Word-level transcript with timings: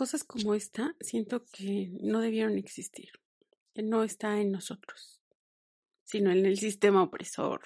Cosas 0.00 0.24
como 0.24 0.54
esta 0.54 0.96
siento 0.98 1.44
que 1.44 1.90
no 2.00 2.20
debieron 2.20 2.56
existir, 2.56 3.10
que 3.74 3.82
no 3.82 4.02
está 4.02 4.40
en 4.40 4.50
nosotros, 4.50 5.20
sino 6.04 6.30
en 6.30 6.46
el 6.46 6.58
sistema 6.58 7.02
opresor. 7.02 7.60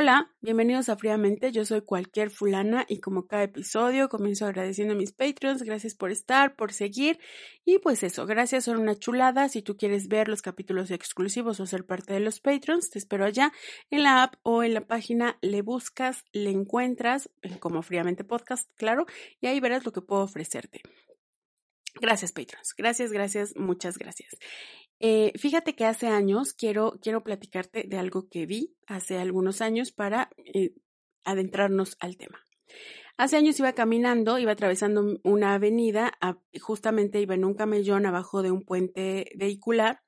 Hola, 0.00 0.30
bienvenidos 0.40 0.88
a 0.90 0.96
Fríamente, 0.96 1.50
yo 1.50 1.64
soy 1.64 1.80
cualquier 1.80 2.30
fulana 2.30 2.86
y 2.88 3.00
como 3.00 3.26
cada 3.26 3.42
episodio 3.42 4.08
comienzo 4.08 4.46
agradeciendo 4.46 4.94
a 4.94 4.96
mis 4.96 5.10
Patreons, 5.10 5.64
gracias 5.64 5.96
por 5.96 6.12
estar, 6.12 6.54
por 6.54 6.72
seguir. 6.72 7.18
Y 7.64 7.80
pues 7.80 8.04
eso, 8.04 8.24
gracias, 8.24 8.66
son 8.66 8.78
una 8.78 8.94
chulada, 8.94 9.48
si 9.48 9.60
tú 9.60 9.76
quieres 9.76 10.06
ver 10.06 10.28
los 10.28 10.40
capítulos 10.40 10.92
exclusivos 10.92 11.58
o 11.58 11.66
ser 11.66 11.84
parte 11.84 12.12
de 12.12 12.20
los 12.20 12.38
Patreons, 12.38 12.90
te 12.90 13.00
espero 13.00 13.24
allá 13.24 13.52
en 13.90 14.04
la 14.04 14.22
app 14.22 14.34
o 14.44 14.62
en 14.62 14.74
la 14.74 14.86
página, 14.86 15.36
le 15.40 15.62
buscas, 15.62 16.24
le 16.30 16.50
encuentras 16.50 17.28
como 17.58 17.82
Fríamente 17.82 18.22
Podcast, 18.22 18.70
claro, 18.76 19.04
y 19.40 19.48
ahí 19.48 19.58
verás 19.58 19.84
lo 19.84 19.90
que 19.90 20.00
puedo 20.00 20.22
ofrecerte. 20.22 20.80
Gracias, 21.94 22.32
Patreons. 22.32 22.74
Gracias, 22.76 23.12
gracias, 23.12 23.56
muchas 23.56 23.98
gracias. 23.98 24.36
Eh, 25.00 25.32
fíjate 25.36 25.74
que 25.74 25.84
hace 25.84 26.08
años 26.08 26.54
quiero, 26.54 26.98
quiero 27.02 27.22
platicarte 27.22 27.84
de 27.86 27.98
algo 27.98 28.28
que 28.28 28.46
vi 28.46 28.76
hace 28.86 29.18
algunos 29.18 29.60
años 29.60 29.92
para 29.92 30.30
eh, 30.36 30.74
adentrarnos 31.24 31.96
al 32.00 32.16
tema. 32.16 32.44
Hace 33.16 33.36
años 33.36 33.58
iba 33.58 33.72
caminando, 33.72 34.38
iba 34.38 34.52
atravesando 34.52 35.18
una 35.24 35.54
avenida, 35.54 36.16
justamente 36.60 37.20
iba 37.20 37.34
en 37.34 37.44
un 37.44 37.54
camellón 37.54 38.06
abajo 38.06 38.42
de 38.42 38.52
un 38.52 38.62
puente 38.62 39.32
vehicular 39.34 40.02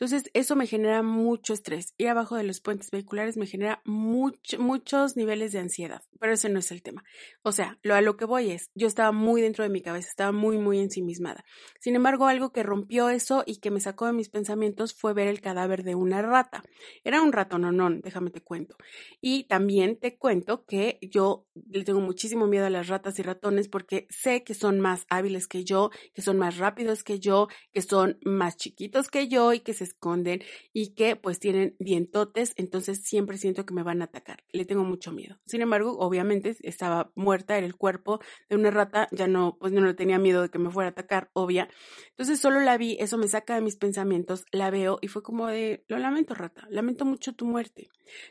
entonces, 0.00 0.30
eso 0.32 0.56
me 0.56 0.66
genera 0.66 1.02
mucho 1.02 1.52
estrés. 1.52 1.92
Ir 1.98 2.08
abajo 2.08 2.34
de 2.34 2.42
los 2.42 2.62
puentes 2.62 2.90
vehiculares 2.90 3.36
me 3.36 3.44
genera 3.44 3.82
muchos 3.84 5.14
niveles 5.14 5.52
de 5.52 5.58
ansiedad, 5.58 6.00
pero 6.18 6.32
ese 6.32 6.48
no 6.48 6.58
es 6.58 6.72
el 6.72 6.82
tema. 6.82 7.04
O 7.42 7.52
sea, 7.52 7.78
lo 7.82 7.94
a 7.94 8.00
lo 8.00 8.16
que 8.16 8.24
voy 8.24 8.50
es, 8.50 8.70
yo 8.74 8.86
estaba 8.86 9.12
muy 9.12 9.42
dentro 9.42 9.62
de 9.62 9.68
mi 9.68 9.82
cabeza, 9.82 10.08
estaba 10.08 10.32
muy, 10.32 10.56
muy 10.56 10.78
ensimismada. 10.78 11.44
Sin 11.80 11.96
embargo, 11.96 12.28
algo 12.28 12.50
que 12.50 12.62
rompió 12.62 13.10
eso 13.10 13.42
y 13.44 13.56
que 13.56 13.70
me 13.70 13.78
sacó 13.78 14.06
de 14.06 14.14
mis 14.14 14.30
pensamientos 14.30 14.94
fue 14.94 15.12
ver 15.12 15.28
el 15.28 15.42
cadáver 15.42 15.82
de 15.82 15.94
una 15.94 16.22
rata. 16.22 16.62
Era 17.04 17.20
un 17.20 17.32
ratononón, 17.32 18.00
déjame 18.00 18.30
te 18.30 18.40
cuento. 18.40 18.78
Y 19.20 19.44
también 19.48 19.98
te 19.98 20.16
cuento 20.16 20.64
que 20.64 20.98
yo 21.02 21.46
le 21.68 21.84
tengo 21.84 22.00
muchísimo 22.00 22.46
miedo 22.46 22.64
a 22.64 22.70
las 22.70 22.88
ratas 22.88 23.18
y 23.18 23.22
ratones 23.22 23.68
porque 23.68 24.06
sé 24.08 24.44
que 24.44 24.54
son 24.54 24.80
más 24.80 25.04
hábiles 25.10 25.46
que 25.46 25.62
yo, 25.62 25.90
que 26.14 26.22
son 26.22 26.38
más 26.38 26.56
rápidos 26.56 27.04
que 27.04 27.20
yo, 27.20 27.48
que 27.74 27.82
son 27.82 28.18
más 28.24 28.56
chiquitos 28.56 29.10
que 29.10 29.28
yo 29.28 29.52
y 29.52 29.60
que 29.60 29.74
se 29.74 29.89
esconden 29.90 30.42
y 30.72 30.94
que 30.94 31.16
pues 31.16 31.38
tienen 31.38 31.76
dientotes, 31.78 32.54
entonces 32.56 33.02
siempre 33.02 33.38
siento 33.38 33.66
que 33.66 33.74
me 33.74 33.82
van 33.82 34.02
a 34.02 34.06
atacar. 34.06 34.44
Le 34.52 34.64
tengo 34.64 34.84
mucho 34.84 35.12
miedo. 35.12 35.38
Sin 35.46 35.62
embargo, 35.62 35.98
obviamente 35.98 36.56
estaba 36.62 37.12
muerta, 37.14 37.56
era 37.56 37.66
el 37.66 37.76
cuerpo 37.76 38.20
de 38.48 38.56
una 38.56 38.70
rata, 38.70 39.08
ya 39.12 39.26
no, 39.26 39.56
pues 39.58 39.72
no 39.72 39.94
tenía 39.94 40.18
miedo 40.18 40.42
de 40.42 40.48
que 40.48 40.58
me 40.58 40.70
fuera 40.70 40.88
a 40.88 40.92
atacar, 40.92 41.30
obvia. 41.32 41.68
Entonces 42.10 42.40
solo 42.40 42.60
la 42.60 42.76
vi, 42.76 42.96
eso 43.00 43.18
me 43.18 43.28
saca 43.28 43.54
de 43.54 43.60
mis 43.60 43.76
pensamientos, 43.76 44.44
la 44.52 44.70
veo 44.70 44.98
y 45.00 45.08
fue 45.08 45.22
como 45.22 45.46
de, 45.46 45.84
lo 45.88 45.98
lamento 45.98 46.34
rata, 46.34 46.66
lamento 46.70 47.04
mucho 47.04 47.34
tu 47.34 47.46
muerte. 47.46 47.88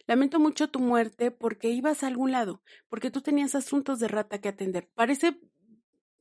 Lamento 0.08 0.40
mucho 0.40 0.69
tu 0.69 0.80
muerte 0.80 1.31
porque 1.31 1.69
ibas 1.69 2.03
a 2.03 2.08
algún 2.08 2.31
lado, 2.31 2.62
porque 2.90 3.12
tú 3.12 3.22
tenías 3.22 3.56
asuntos 3.56 4.00
de 4.00 4.08
rata 4.08 4.40
que 4.40 4.50
atender. 4.50 4.90
Parece 4.94 5.40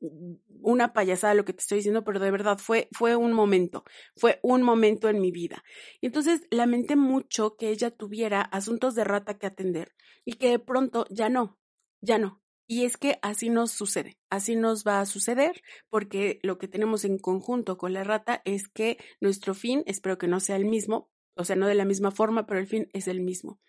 una 0.01 0.93
payasada 0.93 1.35
lo 1.35 1.45
que 1.45 1.53
te 1.53 1.61
estoy 1.61 1.79
diciendo, 1.79 2.05
pero 2.05 2.21
de 2.21 2.31
verdad 2.31 2.59
fue, 2.59 2.89
fue 2.93 3.17
un 3.17 3.33
momento, 3.33 3.85
fue 4.17 4.39
un 4.43 4.63
momento 4.63 5.09
en 5.09 5.21
mi 5.21 5.31
vida. 5.31 5.65
Y 6.01 6.07
entonces 6.07 6.43
lamenté 6.51 6.97
mucho 6.97 7.57
que 7.57 7.71
ella 7.71 7.91
tuviera 7.91 8.43
asuntos 8.43 8.95
de 8.95 9.05
rata 9.05 9.39
que 9.39 9.47
atender 9.47 9.95
y 10.25 10.35
que 10.35 10.51
de 10.51 10.59
pronto 10.59 11.07
ya 11.11 11.29
no, 11.29 11.59
ya 12.01 12.19
no. 12.19 12.43
Y 12.71 12.85
es 12.85 12.99
que 12.99 13.19
así 13.23 13.49
nos 13.49 13.73
sucede, 13.73 14.19
así 14.29 14.55
nos 14.55 14.85
va 14.85 15.01
a 15.01 15.07
suceder, 15.07 15.63
porque 15.89 16.39
lo 16.43 16.59
que 16.59 16.69
tenemos 16.69 17.07
en 17.07 17.19
conjunto 17.19 17.79
con 17.79 17.95
la 17.95 18.05
rata 18.05 18.43
es 18.45 18.69
que 18.69 18.99
nuestro 19.21 19.55
fin, 19.55 19.83
espero 19.87 20.19
que 20.19 20.29
no 20.29 20.39
sea 20.39 20.57
el 20.57 20.67
mismo, 20.67 21.11
o 21.39 21.45
sea, 21.45 21.57
no 21.57 21.69
de 21.69 21.75
la 21.77 21.85
misma 21.85 22.11
forma, 22.11 22.47
pero 22.47 22.59
el 22.59 22.67
fin 22.67 22.89
es 22.93 23.07
el 23.07 23.21
mismo. 23.21 23.61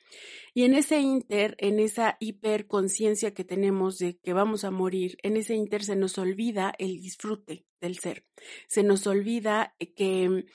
Y 0.55 0.63
en 0.63 0.73
ese 0.73 0.99
inter, 0.99 1.55
en 1.59 1.79
esa 1.79 2.17
hiperconciencia 2.19 3.33
que 3.33 3.45
tenemos 3.45 3.99
de 3.99 4.17
que 4.17 4.33
vamos 4.33 4.63
a 4.63 4.71
morir, 4.71 5.17
en 5.21 5.37
ese 5.37 5.53
inter 5.53 5.83
se 5.83 5.95
nos 5.95 6.17
olvida 6.17 6.73
el 6.79 6.99
disfrute 6.99 7.67
del 7.79 7.99
ser. 7.99 8.25
Se 8.67 8.81
nos 8.81 9.05
olvida 9.05 9.75
que 9.95 10.45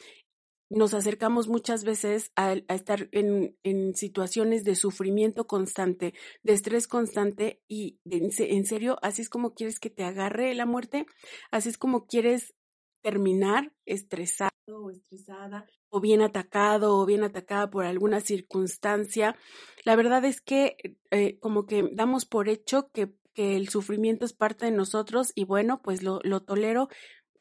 nos 0.70 0.92
acercamos 0.92 1.46
muchas 1.46 1.84
veces 1.84 2.32
a, 2.34 2.54
estar 2.68 3.08
en, 3.12 3.94
situaciones 3.94 4.64
de 4.64 4.74
sufrimiento 4.74 5.46
constante, 5.46 6.14
de 6.42 6.52
estrés 6.52 6.88
constante 6.88 7.62
y 7.68 8.00
en 8.04 8.64
serio, 8.66 8.98
así 9.02 9.22
es 9.22 9.28
como 9.28 9.54
quieres 9.54 9.78
que 9.78 9.90
te 9.90 10.02
agarre 10.02 10.52
la 10.54 10.66
muerte, 10.66 11.06
así 11.52 11.68
es 11.68 11.78
como 11.78 12.06
quieres 12.06 12.54
terminar 13.02 13.72
estresado 13.86 14.53
o 14.72 14.90
estresada 14.90 15.66
o 15.90 16.00
bien 16.00 16.22
atacado 16.22 16.96
o 16.96 17.06
bien 17.06 17.22
atacada 17.22 17.70
por 17.70 17.84
alguna 17.84 18.20
circunstancia. 18.20 19.36
La 19.84 19.96
verdad 19.96 20.24
es 20.24 20.40
que 20.40 20.76
eh, 21.10 21.38
como 21.38 21.66
que 21.66 21.88
damos 21.92 22.24
por 22.24 22.48
hecho 22.48 22.90
que, 22.92 23.12
que, 23.34 23.56
el 23.56 23.68
sufrimiento 23.68 24.24
es 24.24 24.32
parte 24.32 24.66
de 24.66 24.72
nosotros 24.72 25.32
y 25.34 25.44
bueno, 25.44 25.82
pues 25.82 26.02
lo, 26.02 26.20
lo 26.22 26.42
tolero 26.42 26.88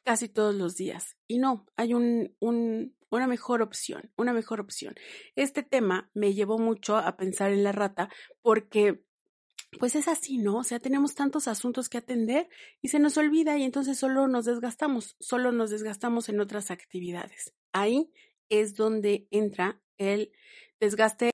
casi 0.04 0.28
todos 0.28 0.54
los 0.56 0.76
días. 0.76 1.16
Y 1.28 1.40
no, 1.40 1.66
hay 1.78 1.94
un, 1.94 2.36
un, 2.40 2.96
una 3.10 3.28
mejor 3.28 3.62
opción, 3.62 4.12
una 4.18 4.34
mejor 4.34 4.60
opción. 4.60 4.96
Este 5.36 5.64
tema 5.64 6.10
me 6.14 6.34
llevó 6.34 6.58
mucho 6.58 6.98
a 6.98 7.16
pensar 7.16 7.52
en 7.52 7.64
la 7.64 7.72
rata 7.72 8.10
porque 8.42 9.04
pues 9.80 9.96
es 9.96 10.08
así, 10.08 10.38
¿no? 10.38 10.58
O 10.58 10.64
sea, 10.64 10.80
tenemos 10.80 11.16
tantos 11.16 11.48
asuntos 11.48 11.90
que 11.90 11.98
atender 11.98 12.50
y 12.82 12.90
se 12.90 13.00
nos 13.00 13.18
olvida 13.18 13.58
y 13.58 13.64
entonces 13.64 13.98
solo 13.98 14.28
nos 14.28 14.46
desgastamos, 14.46 15.16
solo 15.20 15.52
nos 15.52 15.70
desgastamos 15.70 16.30
en 16.30 16.40
otras 16.40 16.72
actividades. 16.72 17.54
Ahí 17.72 18.12
es 18.50 18.76
donde 18.76 19.28
entra 19.32 19.82
el 19.98 20.32
desgaste, 20.80 21.32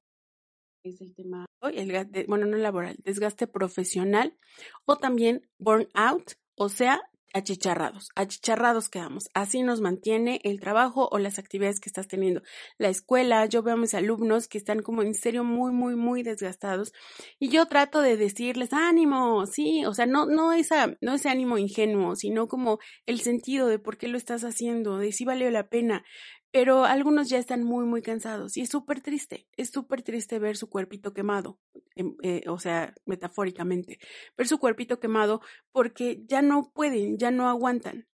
es 0.83 1.01
el 1.01 1.13
tema 1.15 1.45
hoy, 1.61 1.77
el, 1.77 2.25
bueno, 2.27 2.45
no 2.45 2.57
laboral, 2.57 2.97
desgaste 3.03 3.47
profesional 3.47 4.37
o 4.85 4.97
también 4.97 5.49
burnout, 5.57 6.33
o 6.55 6.69
sea, 6.69 7.01
achicharrados, 7.33 8.09
achicharrados 8.15 8.89
quedamos. 8.89 9.29
Así 9.33 9.63
nos 9.63 9.81
mantiene 9.81 10.41
el 10.43 10.59
trabajo 10.59 11.09
o 11.11 11.19
las 11.19 11.39
actividades 11.39 11.79
que 11.79 11.89
estás 11.89 12.07
teniendo. 12.07 12.41
La 12.77 12.89
escuela, 12.89 13.45
yo 13.45 13.63
veo 13.63 13.75
a 13.75 13.77
mis 13.77 13.93
alumnos 13.93 14.47
que 14.47 14.57
están 14.57 14.81
como 14.81 15.01
en 15.01 15.13
serio 15.13 15.43
muy, 15.43 15.71
muy, 15.71 15.95
muy 15.95 16.23
desgastados 16.23 16.93
y 17.39 17.49
yo 17.49 17.65
trato 17.67 18.01
de 18.01 18.17
decirles 18.17 18.73
ánimo, 18.73 19.45
sí, 19.45 19.85
o 19.85 19.93
sea, 19.93 20.05
no, 20.05 20.25
no, 20.25 20.53
esa, 20.53 20.97
no 21.01 21.13
ese 21.13 21.29
ánimo 21.29 21.57
ingenuo, 21.57 22.15
sino 22.15 22.47
como 22.47 22.79
el 23.05 23.19
sentido 23.21 23.67
de 23.67 23.79
por 23.79 23.97
qué 23.97 24.07
lo 24.07 24.17
estás 24.17 24.43
haciendo, 24.43 24.97
de 24.97 25.11
si 25.11 25.25
valió 25.25 25.49
la 25.51 25.67
pena 25.67 26.03
pero 26.51 26.85
algunos 26.85 27.29
ya 27.29 27.37
están 27.37 27.63
muy, 27.63 27.85
muy 27.85 28.01
cansados 28.01 28.57
y 28.57 28.61
es 28.61 28.69
súper 28.69 29.01
triste, 29.01 29.47
es 29.57 29.69
súper 29.69 30.01
triste 30.01 30.39
ver 30.39 30.57
su 30.57 30.69
cuerpito 30.69 31.13
quemado, 31.13 31.59
em, 31.95 32.15
eh, 32.23 32.43
o 32.47 32.59
sea, 32.59 32.93
metafóricamente, 33.05 33.99
ver 34.37 34.47
su 34.47 34.57
cuerpito 34.57 34.99
quemado 34.99 35.41
porque 35.71 36.23
ya 36.25 36.41
no 36.41 36.71
pueden, 36.73 37.17
ya 37.17 37.31
no 37.31 37.47
aguantan 37.47 38.07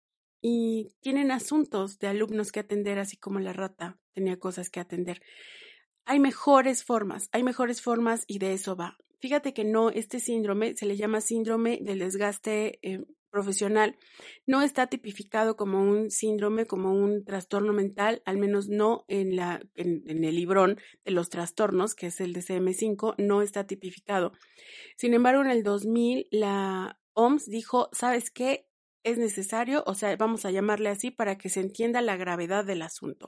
y 0.41 0.89
tienen 0.99 1.31
asuntos 1.31 1.99
de 1.99 2.07
alumnos 2.07 2.51
que 2.51 2.59
atender, 2.59 2.99
así 2.99 3.17
como 3.17 3.39
la 3.39 3.53
rata 3.53 3.99
tenía 4.13 4.37
cosas 4.37 4.69
que 4.69 4.79
atender. 4.79 5.21
Hay 6.05 6.19
mejores 6.19 6.83
formas, 6.83 7.29
hay 7.31 7.43
mejores 7.43 7.81
formas 7.81 8.25
y 8.27 8.39
de 8.39 8.53
eso 8.53 8.75
va. 8.75 8.97
Fíjate 9.19 9.53
que 9.53 9.63
no, 9.63 9.89
este 9.89 10.19
síndrome 10.19 10.75
se 10.75 10.85
le 10.85 10.97
llama 10.97 11.21
síndrome 11.21 11.79
del 11.81 11.99
desgaste 11.99 12.79
eh, 12.81 13.05
profesional 13.33 13.97
no 14.45 14.61
está 14.61 14.87
tipificado 14.87 15.57
como 15.57 15.81
un 15.81 16.11
síndrome, 16.11 16.67
como 16.67 16.93
un 16.93 17.25
trastorno 17.25 17.73
mental, 17.73 18.21
al 18.25 18.37
menos 18.37 18.69
no 18.69 19.05
en, 19.07 19.35
la, 19.35 19.59
en, 19.73 20.03
el 20.23 20.35
librón 20.35 20.79
de 21.03 21.11
los 21.11 21.29
trastornos, 21.29 21.95
que 21.95 22.07
es 22.07 22.21
el 22.21 22.33
DCM5, 22.33 23.15
no 23.17 23.41
está 23.41 23.65
tipificado. 23.65 24.33
Sin 24.95 25.15
embargo, 25.15 25.41
en 25.41 25.49
el 25.49 25.63
2000 25.63 26.27
la 26.29 26.99
OMS 27.13 27.47
dijo, 27.47 27.89
¿sabes 27.91 28.29
qué? 28.29 28.67
es 29.05 29.17
necesario, 29.17 29.83
o 29.85 29.95
sea, 29.95 30.15
vamos 30.15 30.45
a 30.45 30.51
llamarle 30.51 30.87
así 30.87 31.11
para 31.11 31.37
que 31.37 31.49
se 31.49 31.59
entienda 31.59 32.01
la 32.01 32.15
gravedad 32.15 32.63
del 32.63 32.81
asunto. 32.81 33.27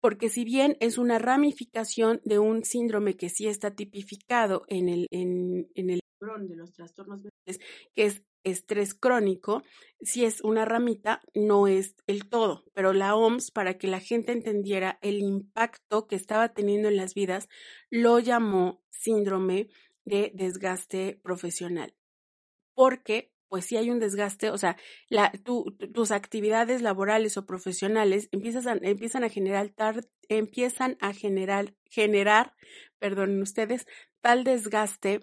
Porque 0.00 0.30
si 0.30 0.44
bien 0.44 0.78
es 0.80 0.96
una 0.96 1.18
ramificación 1.18 2.22
de 2.24 2.38
un 2.38 2.64
síndrome 2.64 3.14
que 3.14 3.28
sí 3.28 3.46
está 3.46 3.74
tipificado 3.74 4.62
en 4.66 4.88
el, 4.88 5.06
en, 5.10 5.68
de 5.74 6.56
los 6.56 6.72
trastornos 6.72 7.20
mentales, 7.20 7.60
que 7.94 8.06
es 8.06 8.22
estrés 8.44 8.94
crónico, 8.94 9.62
si 10.00 10.24
es 10.24 10.40
una 10.42 10.64
ramita, 10.64 11.20
no 11.34 11.66
es 11.66 11.96
el 12.06 12.28
todo, 12.28 12.64
pero 12.74 12.92
la 12.92 13.16
OMS, 13.16 13.50
para 13.50 13.78
que 13.78 13.88
la 13.88 14.00
gente 14.00 14.32
entendiera 14.32 14.98
el 15.02 15.18
impacto 15.20 16.06
que 16.06 16.16
estaba 16.16 16.50
teniendo 16.50 16.88
en 16.88 16.96
las 16.96 17.14
vidas, 17.14 17.48
lo 17.90 18.18
llamó 18.18 18.82
síndrome 18.90 19.68
de 20.04 20.30
desgaste 20.34 21.18
profesional. 21.22 21.94
Porque, 22.74 23.32
pues 23.48 23.64
si 23.66 23.76
hay 23.76 23.90
un 23.90 24.00
desgaste, 24.00 24.50
o 24.50 24.58
sea, 24.58 24.76
tus 25.92 26.10
actividades 26.10 26.82
laborales 26.82 27.36
o 27.36 27.46
profesionales 27.46 28.28
empiezan, 28.32 28.84
empiezan 28.84 29.24
a 29.24 29.28
generar, 29.28 29.72
empiezan 30.28 30.96
a 31.00 31.12
generar, 31.12 31.74
generar, 31.90 32.54
perdonen 32.98 33.40
ustedes, 33.40 33.86
tal 34.20 34.44
desgaste 34.44 35.20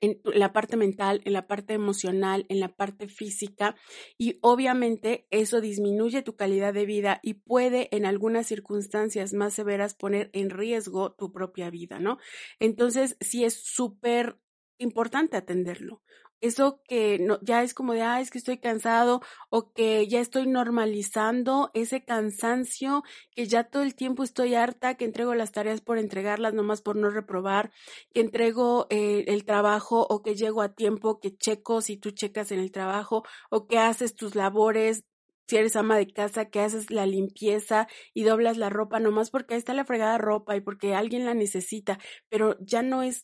en 0.00 0.20
la 0.24 0.52
parte 0.52 0.76
mental, 0.76 1.20
en 1.24 1.32
la 1.32 1.46
parte 1.46 1.74
emocional, 1.74 2.46
en 2.48 2.60
la 2.60 2.74
parte 2.74 3.08
física 3.08 3.76
y 4.18 4.38
obviamente 4.42 5.26
eso 5.30 5.60
disminuye 5.60 6.22
tu 6.22 6.36
calidad 6.36 6.74
de 6.74 6.86
vida 6.86 7.20
y 7.22 7.34
puede 7.34 7.88
en 7.94 8.06
algunas 8.06 8.46
circunstancias 8.46 9.32
más 9.32 9.54
severas 9.54 9.94
poner 9.94 10.30
en 10.32 10.50
riesgo 10.50 11.14
tu 11.14 11.32
propia 11.32 11.70
vida, 11.70 11.98
¿no? 11.98 12.18
Entonces, 12.60 13.16
sí 13.20 13.44
es 13.44 13.54
súper 13.54 14.38
importante 14.78 15.36
atenderlo 15.36 16.02
eso 16.42 16.82
que 16.88 17.18
no, 17.20 17.38
ya 17.40 17.62
es 17.62 17.72
como 17.72 17.94
de, 17.94 18.02
ah, 18.02 18.20
es 18.20 18.30
que 18.30 18.38
estoy 18.38 18.58
cansado 18.58 19.22
o 19.48 19.72
que 19.72 20.06
ya 20.08 20.20
estoy 20.20 20.46
normalizando 20.46 21.70
ese 21.72 22.04
cansancio, 22.04 23.04
que 23.30 23.46
ya 23.46 23.64
todo 23.64 23.82
el 23.82 23.94
tiempo 23.94 24.24
estoy 24.24 24.54
harta, 24.54 24.96
que 24.96 25.04
entrego 25.04 25.34
las 25.34 25.52
tareas 25.52 25.80
por 25.80 25.98
entregarlas, 25.98 26.52
nomás 26.52 26.82
por 26.82 26.96
no 26.96 27.10
reprobar, 27.10 27.70
que 28.12 28.20
entrego 28.20 28.88
eh, 28.90 29.24
el 29.28 29.44
trabajo 29.44 30.04
o 30.10 30.22
que 30.22 30.34
llego 30.34 30.62
a 30.62 30.74
tiempo, 30.74 31.20
que 31.20 31.36
checo 31.36 31.80
si 31.80 31.96
tú 31.96 32.10
checas 32.10 32.50
en 32.50 32.58
el 32.58 32.72
trabajo 32.72 33.22
o 33.48 33.68
que 33.68 33.78
haces 33.78 34.14
tus 34.14 34.34
labores 34.34 35.04
si 35.48 35.56
eres 35.58 35.76
ama 35.76 35.98
de 35.98 36.10
casa, 36.10 36.46
que 36.46 36.60
haces 36.60 36.90
la 36.90 37.04
limpieza 37.04 37.86
y 38.14 38.22
doblas 38.22 38.56
la 38.56 38.70
ropa 38.70 39.00
nomás 39.00 39.30
porque 39.30 39.54
ahí 39.54 39.58
está 39.58 39.74
la 39.74 39.84
fregada 39.84 40.16
ropa 40.16 40.56
y 40.56 40.60
porque 40.60 40.94
alguien 40.94 41.26
la 41.26 41.34
necesita, 41.34 41.98
pero 42.30 42.56
ya 42.60 42.82
no 42.82 43.02
es 43.02 43.22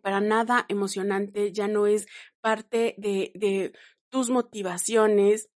para 0.00 0.20
nada 0.20 0.64
emocionante, 0.68 1.52
ya 1.52 1.68
no 1.68 1.86
es 1.86 2.06
parte 2.40 2.94
de, 2.98 3.72
tus 4.10 4.28
motivaciones. 4.30 5.48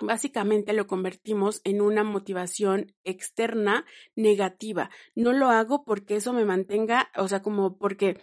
Básicamente 0.00 0.72
lo 0.72 0.86
convertimos 0.86 1.60
en 1.64 1.80
una 1.80 2.04
motivación 2.04 2.94
externa 3.02 3.84
negativa. 4.14 4.90
No 5.16 5.32
lo 5.32 5.48
hago 5.50 5.84
porque 5.84 6.16
eso 6.16 6.32
me 6.32 6.44
mantenga, 6.44 7.10
o 7.16 7.26
sea, 7.26 7.42
como 7.42 7.76
porque 7.78 8.20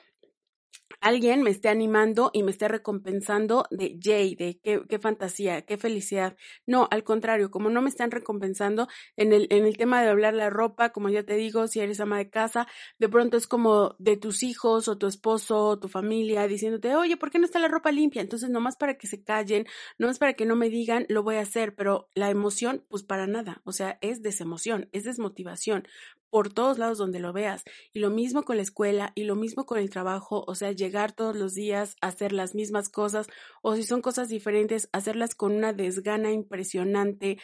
alguien 1.05 1.43
me 1.43 1.51
esté 1.51 1.69
animando 1.69 2.31
y 2.33 2.41
me 2.41 2.49
esté 2.49 2.67
recompensando 2.67 3.67
de 3.69 3.95
yay, 3.99 4.33
de 4.33 4.59
qué, 4.59 4.99
fantasía, 4.99 5.61
qué 5.61 5.77
felicidad. 5.77 6.35
No, 6.65 6.87
al 6.89 7.03
contrario, 7.03 7.51
como 7.51 7.69
no 7.69 7.83
me 7.83 7.89
están 7.89 8.09
recompensando 8.09 8.87
en 9.15 9.31
el, 9.31 9.45
en 9.51 9.67
el 9.67 9.77
tema 9.77 10.01
de 10.01 10.09
hablar 10.09 10.33
la 10.33 10.49
ropa, 10.49 10.89
como 10.89 11.09
ya 11.09 11.21
te 11.21 11.35
digo, 11.35 11.67
si 11.67 11.79
eres 11.79 11.99
ama 11.99 12.17
de 12.17 12.31
casa, 12.31 12.67
de 12.97 13.07
pronto 13.07 13.37
es 13.37 13.45
como 13.45 13.95
de 13.99 14.17
tus 14.17 14.41
hijos 14.41 14.87
o 14.87 14.97
tu 14.97 15.05
esposo 15.05 15.65
o 15.67 15.79
tu 15.79 15.89
familia 15.89 16.47
diciéndote, 16.47 16.95
oye, 16.95 17.17
¿por 17.17 17.29
qué 17.29 17.37
no 17.37 17.45
está 17.45 17.59
la 17.59 17.67
ropa 17.67 17.91
limpia? 17.91 18.23
Entonces, 18.23 18.49
nomás 18.49 18.75
para 18.75 18.97
que 18.97 19.05
se 19.05 19.23
callen, 19.23 19.67
nomás 19.99 20.17
para 20.17 20.33
que 20.33 20.47
no 20.47 20.55
me 20.55 20.71
digan, 20.71 21.05
lo 21.07 21.21
voy 21.21 21.35
a 21.35 21.41
hacer, 21.41 21.75
pero 21.75 22.09
la 22.15 22.31
emoción, 22.31 22.83
pues 22.89 23.03
para 23.03 23.27
nada, 23.27 23.61
o 23.63 23.73
sea, 23.73 23.99
es 24.01 24.23
desemoción, 24.23 24.89
es 24.91 25.03
desmotivación 25.03 25.87
por 26.35 26.51
todos 26.51 26.77
lados 26.77 26.97
donde 26.97 27.21
lo 27.21 27.31
veas. 27.31 27.63
Y 27.93 27.99
lo 27.99 28.09
mismo 28.09 28.43
con 28.43 28.57
la 28.57 28.63
escuela 28.63 29.13
y 29.15 29.23
lo 29.23 29.37
mismo 29.37 29.65
con 29.65 29.79
el 29.79 29.89
trabajo, 29.89 30.43
o 30.47 30.53
sea, 30.53 30.73
llegar 30.73 30.94
todos 31.13 31.35
los 31.35 31.53
días 31.53 31.95
hacer 32.01 32.31
las 32.31 32.55
mismas 32.55 32.89
cosas 32.89 33.27
o 33.61 33.75
si 33.75 33.83
son 33.83 34.01
cosas 34.01 34.29
diferentes, 34.29 34.89
hacerlas 34.91 35.35
con 35.35 35.53
una 35.53 35.73
desgana 35.73 36.31
impresionante. 36.31 37.37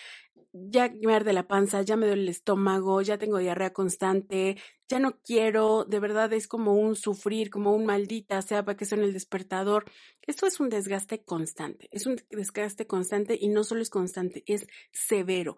Ya 0.53 0.93
me 1.01 1.13
arde 1.13 1.31
la 1.31 1.47
panza, 1.47 1.81
ya 1.81 1.95
me 1.95 2.07
duele 2.07 2.23
el 2.23 2.29
estómago, 2.29 3.01
ya 3.01 3.17
tengo 3.17 3.37
diarrea 3.37 3.71
constante, 3.71 4.57
ya 4.89 4.99
no 4.99 5.17
quiero, 5.21 5.85
de 5.85 5.99
verdad 5.99 6.33
es 6.33 6.47
como 6.47 6.73
un 6.73 6.95
sufrir, 6.95 7.49
como 7.49 7.73
un 7.73 7.85
maldita 7.85 8.41
sea 8.41 8.65
para 8.65 8.75
que 8.75 8.85
sea 8.85 8.97
el 8.97 9.13
despertador. 9.13 9.85
Esto 10.21 10.47
es 10.47 10.59
un 10.59 10.69
desgaste 10.69 11.23
constante, 11.23 11.87
es 11.91 12.05
un 12.05 12.17
desgaste 12.29 12.85
constante 12.85 13.37
y 13.39 13.47
no 13.47 13.63
solo 13.63 13.81
es 13.81 13.89
constante, 13.89 14.43
es 14.45 14.67
severo. 14.91 15.55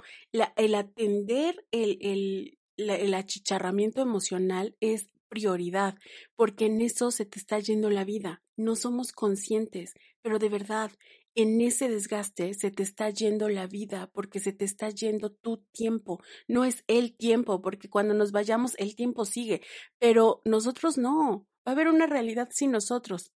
El 0.56 0.76
atender 0.76 1.66
el, 1.72 1.98
el 2.02 2.60
el 2.78 3.14
achicharramiento 3.14 4.02
emocional 4.02 4.76
es 4.80 5.10
prioridad, 5.34 5.96
porque 6.36 6.68
en 6.68 6.80
eso 6.80 7.10
se 7.10 7.26
te 7.26 7.40
está 7.40 7.58
yendo 7.58 7.90
la 7.90 8.04
vida. 8.04 8.44
No 8.56 8.76
somos 8.76 9.12
conscientes, 9.12 9.96
pero 10.22 10.38
de 10.38 10.48
verdad, 10.48 10.92
en 11.34 11.60
ese 11.60 11.90
desgaste 11.90 12.54
se 12.54 12.70
te 12.70 12.84
está 12.84 13.10
yendo 13.10 13.50
la 13.50 13.66
vida, 13.66 14.12
porque 14.14 14.40
se 14.40 14.54
te 14.54 14.64
está 14.64 14.92
yendo 14.92 15.32
tu 15.32 15.58
tiempo. 15.72 16.22
No 16.48 16.66
es 16.66 16.84
el 16.86 17.18
tiempo, 17.18 17.64
porque 17.64 17.90
cuando 17.90 18.14
nos 18.14 18.32
vayamos 18.32 18.76
el 18.78 18.96
tiempo 18.96 19.26
sigue, 19.26 19.62
pero 19.98 20.44
nosotros 20.46 21.00
no. 21.00 21.48
Va 21.68 21.72
a 21.72 21.76
haber 21.76 21.88
una 21.88 22.06
realidad 22.06 22.50
sin 22.52 22.70
nosotros. 22.70 23.34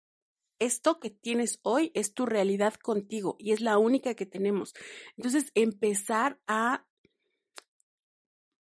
Esto 0.59 0.99
que 0.99 1.11
tienes 1.11 1.59
hoy 1.61 1.91
es 1.93 2.13
tu 2.13 2.25
realidad 2.25 2.73
contigo 2.73 3.37
y 3.39 3.53
es 3.53 3.61
la 3.61 3.77
única 3.77 4.15
que 4.15 4.25
tenemos. 4.25 4.73
Entonces, 5.15 5.51
empezar 5.53 6.41
a 6.47 6.85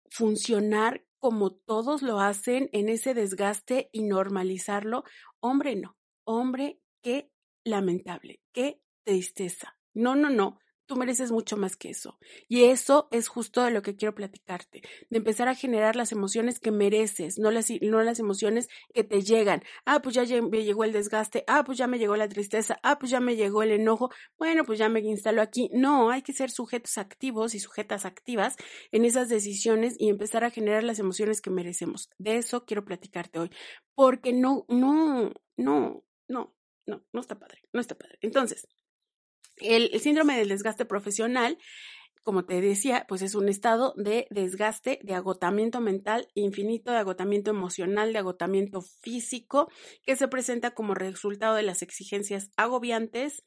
funcionar 0.10 1.06
como 1.22 1.52
todos 1.52 2.02
lo 2.02 2.20
hacen 2.20 2.70
en 2.74 2.90
ese 2.90 3.14
desgaste 3.14 3.90
y 3.94 4.04
normalizarlo. 4.04 5.06
Hombre, 5.40 5.78
no. 5.78 5.96
Hombre, 6.26 6.82
qué 7.02 7.32
lamentable, 7.64 8.42
qué 8.52 8.82
tristeza. 9.06 9.78
No, 9.94 10.16
no, 10.16 10.30
no 10.30 10.60
tú 10.92 10.98
mereces 10.98 11.32
mucho 11.32 11.56
más 11.56 11.78
que 11.78 11.90
eso. 11.90 12.20
Y 12.50 12.66
eso 12.66 13.08
es 13.12 13.30
justo 13.30 13.64
de 13.64 13.72
lo 13.72 13.82
que 13.82 13.96
quiero 13.96 14.14
platicarte, 14.14 14.82
de 15.10 15.18
empezar 15.18 15.48
a 15.48 15.56
generar 15.56 15.96
las 15.96 16.12
emociones 16.12 16.60
que 16.60 16.70
mereces, 16.70 17.40
no 17.40 17.50
las, 17.50 17.70
no 17.82 18.02
las 18.04 18.20
emociones 18.20 18.68
que 18.94 19.06
te 19.06 19.22
llegan. 19.22 19.64
Ah, 19.86 20.02
pues 20.02 20.16
ya 20.16 20.26
me 20.42 20.66
llegó 20.66 20.84
el 20.84 20.92
desgaste, 20.92 21.46
ah, 21.48 21.64
pues 21.64 21.78
ya 21.78 21.88
me 21.88 21.98
llegó 21.98 22.18
la 22.18 22.28
tristeza, 22.28 22.78
ah, 22.84 23.00
pues 23.00 23.10
ya 23.10 23.22
me 23.22 23.38
llegó 23.38 23.64
el 23.64 23.72
enojo, 23.72 24.10
bueno, 24.38 24.66
pues 24.66 24.80
ya 24.80 24.90
me 24.90 25.00
instalo 25.00 25.42
aquí. 25.42 25.70
No, 25.72 26.12
hay 26.12 26.24
que 26.24 26.34
ser 26.34 26.52
sujetos 26.52 26.98
activos 26.98 27.56
y 27.56 27.62
sujetas 27.62 28.04
activas 28.04 28.58
en 28.92 29.06
esas 29.06 29.30
decisiones 29.30 29.96
y 29.98 30.10
empezar 30.10 30.44
a 30.44 30.50
generar 30.50 30.84
las 30.84 31.00
emociones 31.00 31.40
que 31.40 31.52
merecemos. 31.52 32.10
De 32.18 32.36
eso 32.36 32.66
quiero 32.66 32.84
platicarte 32.84 33.40
hoy, 33.40 33.50
porque 33.96 34.34
no, 34.34 34.66
no, 34.68 35.32
no, 35.56 36.04
no, 36.28 36.54
no, 36.86 37.06
no 37.14 37.22
está 37.22 37.40
padre, 37.40 37.62
no 37.72 37.80
está 37.80 37.98
padre. 37.98 38.18
Entonces, 38.20 38.68
el, 39.58 40.00
síndrome 40.00 40.38
del 40.38 40.50
desgaste 40.50 40.86
profesional 40.86 41.58
como 42.24 42.46
te 42.46 42.62
decía, 42.62 43.06
pues 43.08 43.24
es 43.24 43.34
un 43.34 43.50
estado 43.50 43.96
de 43.98 44.28
desgaste, 44.30 45.00
de 45.02 45.16
agotamiento 45.16 45.82
mental 45.82 46.28
infinito, 46.36 46.92
de 46.92 47.00
agotamiento 47.00 47.50
emocional, 47.50 48.14
de 48.14 48.20
agotamiento 48.20 48.82
físico, 48.82 49.72
que 50.06 50.16
se 50.16 50.28
presenta 50.28 50.72
como 50.76 50.94
resultado 50.94 51.56
de 51.56 51.64
las 51.64 51.82
exigencias 51.82 52.52
agobiantes, 52.58 53.44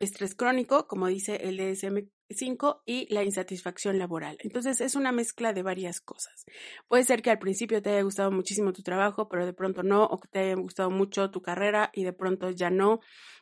estrés 0.00 0.34
crónico, 0.34 0.88
como 0.88 1.06
dice 1.06 1.36
el 1.44 1.58
DSM 1.58 2.08
5 2.30 2.82
y 2.86 3.12
la 3.12 3.22
insatisfacción 3.22 3.98
laboral. 3.98 4.36
Entonces 4.40 4.80
es 4.80 4.94
una 4.94 5.12
mezcla 5.12 5.52
de 5.52 5.62
varias 5.62 6.00
cosas. 6.00 6.44
Puede 6.88 7.04
ser 7.04 7.22
que 7.22 7.30
al 7.30 7.38
principio 7.38 7.82
te 7.82 7.90
haya 7.90 8.02
gustado 8.02 8.30
muchísimo 8.30 8.72
tu 8.72 8.82
trabajo, 8.82 9.28
pero 9.28 9.44
de 9.46 9.52
pronto 9.52 9.82
no, 9.82 10.04
o 10.04 10.18
que 10.18 10.28
te 10.28 10.38
haya 10.40 10.54
gustado 10.54 10.90
mucho 10.90 11.30
tu 11.30 11.42
carrera 11.42 11.90
y 11.92 12.04
de 12.04 12.12
pronto 12.12 12.50
ya 12.50 12.70
no. 12.70 13.00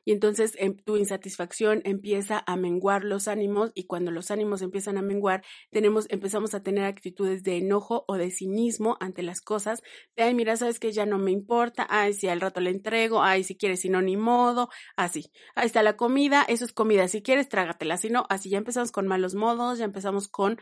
Y 0.08 0.12
entonces 0.12 0.54
em, 0.56 0.74
tu 0.74 0.96
insatisfacción 0.96 1.82
empieza 1.84 2.42
a 2.46 2.56
menguar 2.56 3.04
los 3.04 3.28
ánimos 3.28 3.72
y 3.74 3.84
cuando 3.84 4.10
los 4.10 4.30
ánimos 4.30 4.62
empiezan 4.62 4.96
a 4.96 5.02
menguar, 5.02 5.44
tenemos, 5.70 6.06
empezamos 6.08 6.54
a 6.54 6.62
tener 6.62 6.86
actitudes 6.86 7.42
de 7.42 7.58
enojo 7.58 8.06
o 8.08 8.14
de 8.14 8.30
cinismo 8.30 8.96
ante 9.00 9.22
las 9.22 9.42
cosas. 9.42 9.82
De, 10.16 10.22
ay, 10.22 10.32
mira, 10.32 10.56
sabes 10.56 10.80
que 10.80 10.92
ya 10.92 11.04
no 11.04 11.18
me 11.18 11.30
importa, 11.30 11.86
ay, 11.90 12.14
si 12.14 12.26
al 12.26 12.40
rato 12.40 12.62
le 12.62 12.70
entrego, 12.70 13.22
ay, 13.22 13.44
si 13.44 13.54
quieres, 13.54 13.80
si 13.80 13.90
no, 13.90 14.00
ni 14.00 14.16
modo, 14.16 14.70
así. 14.96 15.30
Ahí 15.54 15.66
está 15.66 15.82
la 15.82 15.98
comida, 15.98 16.42
eso 16.48 16.64
es 16.64 16.72
comida, 16.72 17.06
si 17.08 17.20
quieres, 17.20 17.50
trágatela, 17.50 17.98
si 17.98 18.08
no, 18.08 18.24
así. 18.30 18.48
Ya 18.48 18.56
empezamos 18.56 18.92
con 18.92 19.06
malos 19.06 19.34
modos, 19.34 19.78
ya 19.78 19.84
empezamos 19.84 20.26
con, 20.28 20.58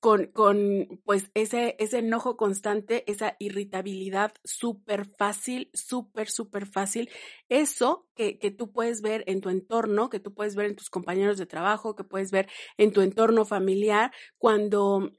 con, 0.00 0.26
con 0.26 1.00
pues 1.06 1.30
ese, 1.32 1.76
ese 1.78 2.00
enojo 2.00 2.36
constante, 2.36 3.10
esa 3.10 3.36
irritabilidad 3.38 4.32
súper 4.44 5.06
fácil, 5.16 5.70
súper, 5.72 6.28
súper 6.28 6.66
fácil. 6.66 7.08
Eso 7.50 8.08
que, 8.14 8.38
que 8.38 8.50
tú 8.50 8.72
puedes 8.72 9.02
ver 9.02 9.24
en 9.26 9.42
tu 9.42 9.50
entorno, 9.50 10.08
que 10.08 10.20
tú 10.20 10.32
puedes 10.32 10.54
ver 10.54 10.66
en 10.66 10.76
tus 10.76 10.88
compañeros 10.88 11.36
de 11.36 11.44
trabajo, 11.44 11.94
que 11.94 12.04
puedes 12.04 12.30
ver 12.30 12.48
en 12.78 12.92
tu 12.92 13.02
entorno 13.02 13.44
familiar, 13.44 14.12
cuando 14.38 15.10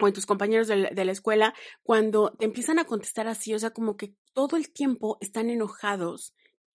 o 0.00 0.08
en 0.08 0.14
tus 0.14 0.26
compañeros 0.26 0.66
de 0.66 0.76
la, 0.76 0.90
de 0.90 1.04
la, 1.04 1.12
escuela, 1.12 1.54
cuando 1.82 2.32
te 2.32 2.46
empiezan 2.46 2.78
a 2.78 2.84
contestar 2.84 3.28
así, 3.28 3.54
o 3.54 3.58
sea, 3.58 3.70
como 3.70 3.96
que 3.96 4.14
todo 4.32 4.56
el 4.56 4.72
tiempo 4.72 5.18
están 5.20 5.50
enojados 5.50 6.34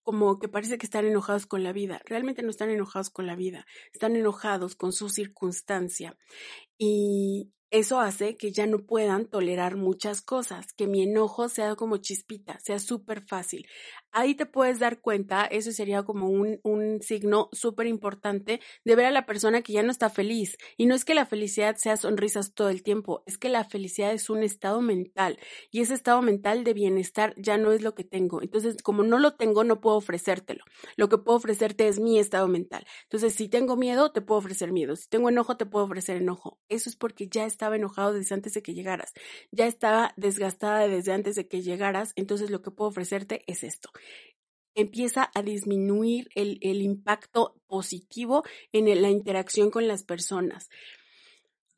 como 0.10 0.40
que 0.40 0.48
parece 0.48 0.80
que 0.80 0.88
están 0.88 1.06
enojados 1.06 1.46
con 1.46 1.64
la 1.64 1.72
vida. 1.72 2.02
Realmente 2.06 2.42
no 2.42 2.50
están 2.50 2.72
enojados 2.72 3.12
con 3.12 3.28
la 3.28 3.36
vida, 3.36 3.68
están 3.94 4.16
enojados 4.16 4.76
con 4.76 4.92
su 4.92 5.08
circunstancia. 5.10 6.18
Y 6.80 7.52
eso 7.72 8.00
hace 8.00 8.36
que 8.36 8.52
ya 8.52 8.66
no 8.66 8.80
puedan 8.80 9.26
tolerar 9.26 9.76
muchas 9.76 10.22
cosas, 10.22 10.74
que 10.74 10.88
mi 10.88 11.04
enojo 11.04 11.50
sea 11.50 11.76
como 11.76 11.98
chispita, 11.98 12.60
sea 12.60 12.80
súper 12.80 13.22
fácil 13.22 13.68
ahí 14.12 14.36
te 14.36 14.46
puedes 14.46 14.80
dar 14.80 15.02
cuenta, 15.02 15.46
eso 15.46 15.72
sería 15.72 16.04
como 16.04 16.28
un, 16.28 16.60
un 16.64 17.02
signo 17.02 17.50
súper 17.52 17.88
importante 17.88 18.60
de 18.84 18.96
ver 18.96 19.06
a 19.06 19.12
la 19.12 19.26
persona 19.26 19.62
que 19.62 19.74
ya 19.74 19.84
no 19.84 19.92
está 19.92 20.10
feliz. 20.10 20.58
Y 20.78 20.86
no 20.86 20.96
es 20.96 21.06
que 21.06 21.14
la 21.14 21.26
felicidad 21.26 21.76
sea 21.78 21.98
sonrisas 21.98 22.54
todo 22.54 22.70
el 22.70 22.84
tiempo, 22.84 23.24
es 23.26 23.38
que 23.38 23.50
la 23.50 23.64
felicidad 23.64 24.14
es 24.14 24.30
un 24.30 24.44
estado 24.44 24.82
mental 24.82 25.40
y 25.72 25.82
ese 25.82 25.94
estado 25.94 26.22
mental 26.22 26.64
de 26.64 26.74
bienestar 26.74 27.34
ya 27.38 27.58
no 27.58 27.72
es 27.72 27.82
lo 27.82 27.96
que 27.96 28.04
tengo. 28.04 28.42
Entonces, 28.42 28.82
como 28.82 29.04
no 29.04 29.20
lo 29.20 29.36
tengo, 29.36 29.64
no 29.64 29.82
puedo 29.82 29.98
ofrecértelo. 29.98 30.64
Lo 30.96 31.10
que 31.10 31.18
puedo 31.18 31.38
ofrecerte 31.38 31.88
es 31.88 32.00
mi 32.00 32.20
estado 32.20 32.48
mental. 32.48 32.86
Entonces, 33.04 33.34
si 33.34 33.48
tengo 33.50 33.76
miedo, 33.76 34.12
te 34.12 34.22
puedo 34.22 34.40
ofrecer 34.40 34.72
miedo. 34.72 34.96
Si 34.96 35.08
tengo 35.10 35.30
enojo, 35.30 35.58
te 35.58 35.66
puedo 35.66 35.86
ofrecer 35.86 36.18
enojo. 36.18 36.60
Eso 36.70 36.90
es 36.90 36.96
porque 36.96 37.28
ya 37.28 37.46
estaba 37.60 37.76
enojado 37.76 38.14
desde 38.14 38.36
antes 38.36 38.54
de 38.54 38.62
que 38.62 38.74
llegaras. 38.74 39.12
Ya 39.52 39.68
estaba 39.68 40.14
desgastada 40.16 40.88
desde 40.88 41.12
antes 41.12 41.36
de 41.36 41.46
que 41.50 41.62
llegaras. 41.62 42.14
Entonces, 42.16 42.50
lo 42.52 42.62
que 42.62 42.72
puedo 42.72 42.90
ofrecerte 42.90 43.44
es 43.48 43.64
esto 43.64 43.90
empieza 44.76 45.30
a 45.36 45.42
disminuir 45.42 46.30
el, 46.36 46.82
impacto 46.82 47.56
positivo 47.68 48.44
en 48.72 49.02
la 49.02 49.10
interacción 49.10 49.72
con 49.72 49.90
las 49.90 50.04
personas. 50.04 50.70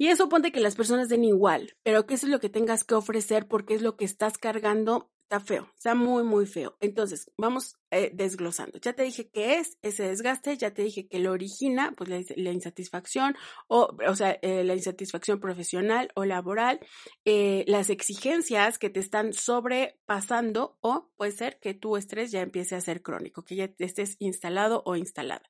Y 0.01 0.07
eso 0.07 0.29
ponte 0.29 0.51
que 0.51 0.61
las 0.61 0.75
personas 0.75 1.09
den 1.09 1.23
igual, 1.23 1.75
pero 1.83 2.07
que 2.07 2.15
eso 2.15 2.25
es 2.25 2.31
lo 2.31 2.39
que 2.39 2.49
tengas 2.49 2.83
que 2.83 2.95
ofrecer 2.95 3.47
porque 3.47 3.75
es 3.75 3.83
lo 3.83 3.97
que 3.97 4.05
estás 4.05 4.39
cargando 4.39 5.11
está 5.21 5.39
feo, 5.39 5.71
está 5.75 5.93
muy, 5.93 6.23
muy 6.23 6.47
feo. 6.47 6.75
Entonces, 6.79 7.31
vamos 7.37 7.75
eh, 7.91 8.09
desglosando. 8.11 8.79
Ya 8.79 8.93
te 8.93 9.03
dije 9.03 9.29
qué 9.29 9.59
es 9.59 9.77
ese 9.83 10.07
desgaste, 10.07 10.57
ya 10.57 10.73
te 10.73 10.81
dije 10.81 11.07
que 11.07 11.19
lo 11.19 11.31
origina, 11.31 11.93
pues 11.95 12.09
la, 12.09 12.51
insatisfacción, 12.51 13.35
o, 13.67 13.95
o 14.07 14.15
sea, 14.15 14.39
eh, 14.41 14.63
la 14.63 14.73
insatisfacción 14.73 15.39
profesional 15.39 16.09
o 16.15 16.25
laboral, 16.25 16.79
eh, 17.23 17.63
las 17.67 17.91
exigencias 17.91 18.79
que 18.79 18.89
te 18.89 19.01
están 19.01 19.33
sobrepasando, 19.33 20.79
o 20.81 21.11
puede 21.15 21.33
ser 21.33 21.59
que 21.59 21.75
tu 21.75 21.95
estrés 21.95 22.31
ya 22.31 22.41
empiece 22.41 22.75
a 22.75 22.81
ser 22.81 23.03
crónico, 23.03 23.43
que 23.43 23.55
ya 23.55 23.69
estés 23.77 24.15
instalado 24.17 24.81
o 24.83 24.95
instalada. 24.95 25.47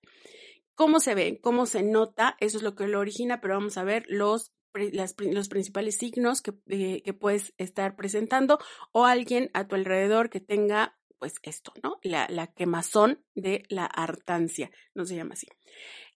¿Cómo 0.76 1.00
se 1.00 1.16
ve? 1.16 1.40
¿Cómo 1.42 1.66
se 1.66 1.84
nota? 1.84 2.36
Eso 2.40 2.58
es 2.58 2.64
lo 2.64 2.76
que 2.76 2.88
lo 2.88 3.00
origina, 3.00 3.42
pero 3.42 3.56
vamos 3.56 3.78
a 3.78 3.84
ver 3.84 4.06
los 4.08 4.54
los 4.74 5.50
principales 5.50 5.98
signos 5.98 6.42
que, 6.42 6.54
eh, 6.70 7.02
que, 7.04 7.14
puedes 7.14 7.54
estar 7.58 7.98
presentando 7.98 8.58
o 8.94 9.06
alguien 9.06 9.52
a 9.54 9.68
tu 9.68 9.76
alrededor 9.76 10.30
que 10.30 10.40
tenga 10.40 10.98
pues 11.20 11.34
esto, 11.44 11.72
¿no? 11.84 12.00
La, 12.02 12.26
la 12.30 12.48
quemazón 12.48 13.24
de 13.36 13.64
la 13.70 13.86
hartancia, 13.86 14.72
no 14.96 15.06
se 15.06 15.16
llama 15.16 15.34
así. 15.34 15.46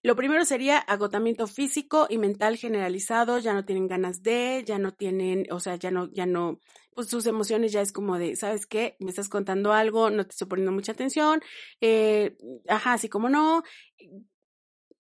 Lo 0.02 0.16
primero 0.16 0.46
sería 0.46 0.80
agotamiento 0.80 1.46
físico 1.46 2.08
y 2.10 2.18
mental 2.18 2.58
generalizado, 2.58 3.38
ya 3.38 3.54
no 3.54 3.66
tienen 3.66 3.88
ganas 3.88 4.24
de, 4.24 4.64
ya 4.66 4.80
no 4.80 4.94
tienen, 4.94 5.46
o 5.52 5.60
sea, 5.60 5.76
ya 5.76 5.92
no, 5.92 6.12
ya 6.12 6.26
no, 6.26 6.60
pues 6.96 7.08
sus 7.08 7.28
emociones 7.28 7.72
ya 7.72 7.82
es 7.82 7.92
como 7.92 8.18
de, 8.18 8.36
¿sabes 8.36 8.66
qué? 8.66 8.98
Me 9.00 9.10
estás 9.10 9.30
contando 9.30 9.74
algo, 9.74 10.10
no 10.10 10.24
te 10.26 10.32
estoy 10.32 10.48
poniendo 10.48 10.72
mucha 10.72 10.94
atención, 10.94 11.42
eh, 11.82 12.36
ajá, 12.68 12.94
así 12.94 13.08
como 13.08 13.30
no, 13.30 13.64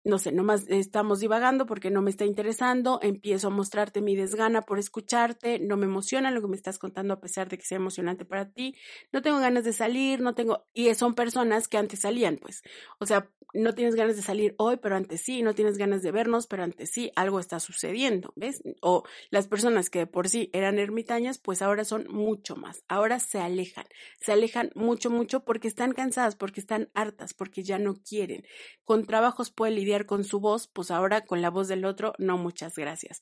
no 0.05 0.19
sé, 0.19 0.31
nomás 0.31 0.65
estamos 0.69 1.19
divagando 1.19 1.65
porque 1.65 1.89
no 1.89 2.03
me 2.03 2.11
está 2.11 2.25
interesando, 2.25 2.99
empiezo 3.01 3.47
a 3.47 3.49
mostrarte 3.49 4.01
mi 4.01 4.15
desgana 4.15 4.61
por 4.61 4.77
escucharte, 4.77 5.59
no 5.59 5.77
me 5.77 5.87
emociona 5.87 6.29
lo 6.29 6.41
que 6.41 6.47
me 6.47 6.55
estás 6.55 6.77
contando 6.77 7.15
a 7.15 7.19
pesar 7.19 7.49
de 7.49 7.57
que 7.57 7.65
sea 7.65 7.77
emocionante 7.77 8.23
para 8.23 8.51
ti, 8.51 8.75
no 9.11 9.23
tengo 9.23 9.39
ganas 9.39 9.63
de 9.63 9.73
salir, 9.73 10.21
no 10.21 10.35
tengo, 10.35 10.67
y 10.73 10.93
son 10.93 11.15
personas 11.15 11.67
que 11.67 11.77
antes 11.77 12.01
salían, 12.01 12.37
pues, 12.37 12.61
o 12.99 13.07
sea, 13.07 13.31
no 13.53 13.73
tienes 13.73 13.95
ganas 13.95 14.15
de 14.15 14.21
salir 14.21 14.53
hoy, 14.57 14.77
pero 14.77 14.95
antes 14.95 15.21
sí, 15.21 15.41
no 15.41 15.55
tienes 15.55 15.77
ganas 15.77 16.03
de 16.03 16.11
vernos, 16.11 16.45
pero 16.45 16.63
antes 16.63 16.91
sí, 16.91 17.11
algo 17.15 17.39
está 17.39 17.59
sucediendo, 17.59 18.31
¿ves? 18.35 18.61
O 18.81 19.03
las 19.31 19.47
personas 19.47 19.89
que 19.89 20.05
por 20.05 20.29
sí 20.29 20.49
eran 20.53 20.77
ermitañas, 20.77 21.39
pues 21.39 21.61
ahora 21.61 21.85
son 21.85 22.05
mucho 22.09 22.55
más, 22.55 22.83
ahora 22.87 23.19
se 23.19 23.39
alejan, 23.39 23.85
se 24.19 24.33
alejan 24.33 24.71
mucho, 24.75 25.09
mucho 25.09 25.45
porque 25.45 25.67
están 25.67 25.93
cansadas, 25.93 26.35
porque 26.35 26.59
están 26.59 26.89
hartas, 26.93 27.33
porque 27.33 27.63
ya 27.63 27.79
no 27.79 27.95
quieren. 27.95 28.43
Con 28.83 29.05
trabajos 29.05 29.51
puede 29.51 29.71
lidiar 29.71 29.94
con 30.03 30.25
su 30.25 30.39
voz, 30.39 30.67
pues 30.67 30.91
ahora 30.91 31.21
con 31.21 31.41
la 31.41 31.49
voz 31.49 31.69
del 31.69 31.85
otro, 31.85 32.13
no 32.17 32.37
muchas 32.37 32.75
gracias. 32.75 33.21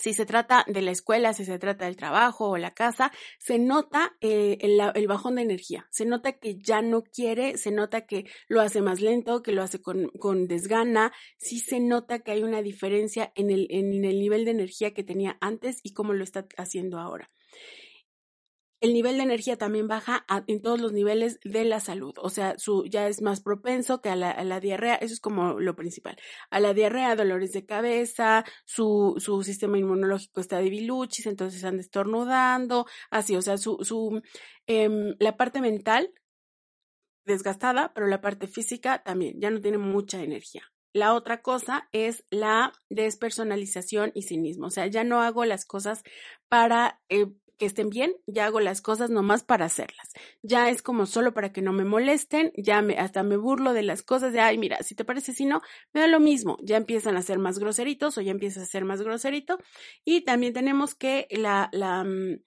Si 0.00 0.14
se 0.14 0.24
trata 0.24 0.64
de 0.66 0.80
la 0.80 0.90
escuela, 0.90 1.34
si 1.34 1.44
se 1.44 1.58
trata 1.58 1.84
del 1.84 1.96
trabajo 1.96 2.48
o 2.48 2.56
la 2.56 2.72
casa, 2.72 3.12
se 3.38 3.58
nota 3.58 4.16
eh, 4.22 4.56
el, 4.60 5.06
bajón 5.06 5.34
de 5.34 5.42
energía, 5.42 5.86
se 5.90 6.06
nota 6.06 6.32
que 6.32 6.56
ya 6.56 6.80
no 6.80 7.02
quiere, 7.02 7.58
se 7.58 7.70
nota 7.72 8.06
que 8.06 8.24
lo 8.48 8.62
hace 8.62 8.80
más 8.80 9.02
lento, 9.02 9.42
que 9.42 9.52
lo 9.52 9.62
hace 9.62 9.82
con, 9.82 10.08
con 10.18 10.48
desgana, 10.48 11.12
sí 11.36 11.58
se 11.58 11.78
nota 11.78 12.20
que 12.20 12.32
hay 12.32 12.42
una 12.42 12.62
diferencia 12.62 13.32
en 13.34 13.50
el, 13.50 13.66
en 13.68 13.92
el 14.06 14.18
nivel 14.18 14.46
de 14.46 14.52
energía 14.52 14.94
que 14.94 15.04
tenía 15.04 15.36
antes 15.42 15.80
y 15.82 15.92
cómo 15.92 16.14
lo 16.14 16.24
está 16.24 16.46
haciendo 16.56 16.98
ahora 16.98 17.30
el 18.82 18.92
nivel 18.92 19.16
de 19.16 19.22
energía 19.22 19.56
también 19.56 19.86
baja 19.86 20.26
en 20.48 20.60
todos 20.60 20.80
los 20.80 20.92
niveles 20.92 21.38
de 21.44 21.64
la 21.64 21.78
salud. 21.78 22.14
O 22.18 22.30
sea, 22.30 22.58
su, 22.58 22.84
ya 22.84 23.06
es 23.06 23.22
más 23.22 23.40
propenso 23.40 24.00
que 24.02 24.08
a 24.10 24.16
la, 24.16 24.60
diarrea. 24.60 24.96
Eso 24.96 25.14
es 25.14 25.20
como 25.20 25.60
lo 25.60 25.76
principal. 25.76 26.16
A 26.50 26.58
la 26.58 26.74
diarrea, 26.74 27.14
dolores 27.14 27.52
de 27.52 27.64
cabeza, 27.64 28.44
su, 28.64 29.14
su 29.18 29.44
sistema 29.44 29.78
inmunológico 29.78 30.40
está 30.40 30.58
de 30.58 30.68
biluchis, 30.68 31.26
entonces 31.26 31.58
están 31.58 31.78
estornudando, 31.78 32.86
así. 33.08 33.36
O 33.36 33.42
sea, 33.42 33.56
su, 33.56 33.78
su, 33.82 34.20
em, 34.66 35.14
la 35.20 35.36
parte 35.36 35.60
mental 35.60 36.12
desgastada, 37.24 37.92
pero 37.94 38.08
la 38.08 38.20
parte 38.20 38.48
física 38.48 39.04
también. 39.04 39.40
Ya 39.40 39.50
no 39.50 39.60
tiene 39.60 39.78
mucha 39.78 40.20
energía. 40.24 40.62
La 40.92 41.14
otra 41.14 41.40
cosa 41.40 41.88
es 41.92 42.24
la 42.30 42.72
despersonalización 42.90 44.10
y 44.14 44.22
cinismo. 44.22 44.66
O 44.66 44.70
sea, 44.70 44.88
ya 44.88 45.04
no 45.04 45.22
hago 45.22 45.44
las 45.44 45.64
cosas 45.64 46.02
para 46.48 47.00
eh, 47.08 47.26
estén 47.66 47.90
bien, 47.90 48.14
ya 48.26 48.46
hago 48.46 48.60
las 48.60 48.80
cosas 48.80 49.10
nomás 49.10 49.44
para 49.44 49.66
hacerlas. 49.66 50.12
Ya 50.42 50.68
es 50.70 50.82
como 50.82 51.06
solo 51.06 51.34
para 51.34 51.52
que 51.52 51.62
no 51.62 51.72
me 51.72 51.84
molesten, 51.84 52.52
ya 52.56 52.82
me, 52.82 52.98
hasta 52.98 53.22
me 53.22 53.36
burlo 53.36 53.72
de 53.72 53.82
las 53.82 54.02
cosas 54.02 54.32
de, 54.32 54.40
ay, 54.40 54.58
mira, 54.58 54.82
si 54.82 54.94
te 54.94 55.04
parece, 55.04 55.32
si 55.32 55.44
no, 55.44 55.62
me 55.92 56.00
da 56.00 56.06
lo 56.06 56.20
mismo, 56.20 56.58
ya 56.62 56.76
empiezan 56.76 57.16
a 57.16 57.22
ser 57.22 57.38
más 57.38 57.58
groseritos 57.58 58.18
o 58.18 58.20
ya 58.20 58.30
empiezas 58.30 58.64
a 58.64 58.66
ser 58.66 58.84
más 58.84 59.02
groserito. 59.02 59.58
Y 60.04 60.22
también 60.22 60.52
tenemos 60.52 60.94
que 60.94 61.26
la, 61.30 61.68
la, 61.72 62.04
mm, 62.04 62.40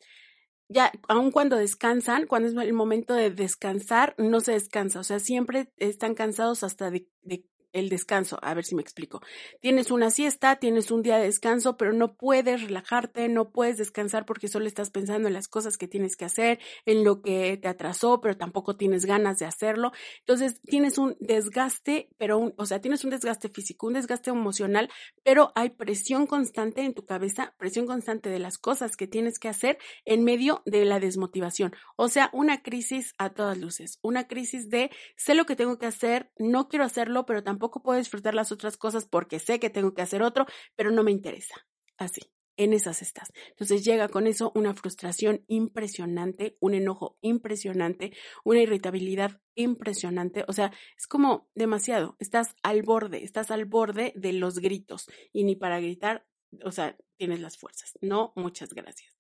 ya, 0.70 0.92
aun 1.08 1.32
cuando 1.32 1.58
descansan, 1.58 2.26
cuando 2.28 2.50
es 2.50 2.56
el 2.56 2.74
momento 2.74 3.14
de 3.14 3.30
descansar, 3.30 4.16
no 4.18 4.40
se 4.40 4.54
descansa, 4.54 5.00
o 5.00 5.04
sea, 5.04 5.20
siempre 5.20 5.72
están 5.78 6.16
cansados 6.16 6.64
hasta 6.64 6.90
de, 6.90 7.08
de 7.22 7.46
el 7.76 7.90
descanso. 7.90 8.40
A 8.42 8.54
ver 8.54 8.66
si 8.66 8.74
me 8.74 8.82
explico. 8.82 9.22
Tienes 9.60 9.92
una 9.92 10.10
siesta, 10.10 10.56
tienes 10.56 10.90
un 10.92 11.04
día 11.04 11.18
de 11.18 11.26
descanso, 11.26 11.78
pero 11.78 11.94
no 11.94 12.16
puedes 12.16 12.64
relajarte, 12.64 13.28
no 13.28 13.52
puedes 13.52 13.78
descansar 13.78 14.26
porque 14.26 14.48
solo 14.48 14.66
estás 14.66 14.90
pensando 14.90 15.28
en 15.28 15.34
las 15.34 15.48
cosas 15.48 15.78
que 15.78 15.88
tienes 15.88 16.16
que 16.16 16.26
hacer, 16.26 16.60
en 16.86 17.04
lo 17.04 17.22
que 17.22 17.58
te 17.58 17.68
atrasó, 17.68 18.22
pero 18.22 18.38
tampoco 18.38 18.78
tienes 18.78 19.06
ganas 19.06 19.38
de 19.38 19.46
hacerlo. 19.46 19.92
Entonces, 20.20 20.62
tienes 20.62 20.98
un 20.98 21.18
desgaste, 21.20 22.10
pero 22.18 22.38
un, 22.38 22.54
o 22.58 22.66
sea, 22.66 22.80
tienes 22.80 23.04
un 23.04 23.10
desgaste 23.10 23.50
físico, 23.50 23.88
un 23.88 23.94
desgaste 23.94 24.30
emocional, 24.30 24.90
pero 25.24 25.52
hay 25.56 25.72
presión 25.72 26.28
constante 26.28 26.82
en 26.82 26.94
tu 26.94 27.06
cabeza, 27.06 27.54
presión 27.58 27.86
constante 27.86 28.30
de 28.30 28.40
las 28.40 28.58
cosas 28.58 28.96
que 28.96 29.08
tienes 29.08 29.38
que 29.38 29.50
hacer 29.50 29.78
en 30.06 30.24
medio 30.24 30.64
de 30.66 30.86
la 30.86 31.02
desmotivación. 31.02 31.76
O 31.98 32.08
sea, 32.08 32.30
una 32.32 32.64
crisis 32.64 33.14
a 33.18 33.32
todas 33.32 33.58
luces, 33.58 34.00
una 34.02 34.28
crisis 34.28 34.70
de 34.70 34.92
sé 35.18 35.36
lo 35.36 35.46
que 35.46 35.58
tengo 35.58 35.78
que 35.78 35.88
hacer, 35.88 36.32
no 36.38 36.70
quiero 36.70 36.86
hacerlo, 36.86 37.26
pero 37.26 37.44
tampoco 37.44 37.65
tampoco 37.66 37.82
puedo 37.82 37.98
disfrutar 37.98 38.36
las 38.36 38.52
otras 38.52 38.78
cosas 38.78 39.06
porque 39.06 39.40
sé 39.40 39.60
que 39.60 39.72
tengo 39.72 39.94
que 39.94 40.04
hacer 40.04 40.22
otro, 40.22 40.46
pero 40.76 40.92
no 40.92 41.04
me 41.04 41.12
interesa. 41.12 41.56
Así, 41.98 42.22
en 42.58 42.74
esas 42.74 43.02
estás. 43.02 43.32
Entonces 43.50 43.84
llega 43.84 44.08
con 44.08 44.28
eso 44.28 44.52
una 44.54 44.76
frustración 44.76 45.44
impresionante, 45.48 46.58
un 46.60 46.76
enojo 46.76 47.18
impresionante, 47.22 48.12
una 48.44 48.60
irritabilidad 48.62 49.42
impresionante. 49.56 50.46
O 50.48 50.54
sea, 50.54 50.72
es 50.96 51.08
como 51.08 51.50
demasiado. 51.56 52.18
Estás 52.20 52.56
al 52.62 52.84
borde, 52.84 53.24
estás 53.24 53.50
al 53.50 53.66
borde 53.66 54.14
de 54.16 54.34
los 54.34 54.60
gritos 54.60 55.08
y 55.34 55.44
ni 55.44 55.56
para 55.56 55.80
gritar, 55.80 56.28
o 56.64 56.72
sea, 56.72 56.96
tienes 57.18 57.40
las 57.40 57.58
fuerzas. 57.58 57.98
No, 58.02 58.32
muchas 58.36 58.74
gracias 58.74 59.18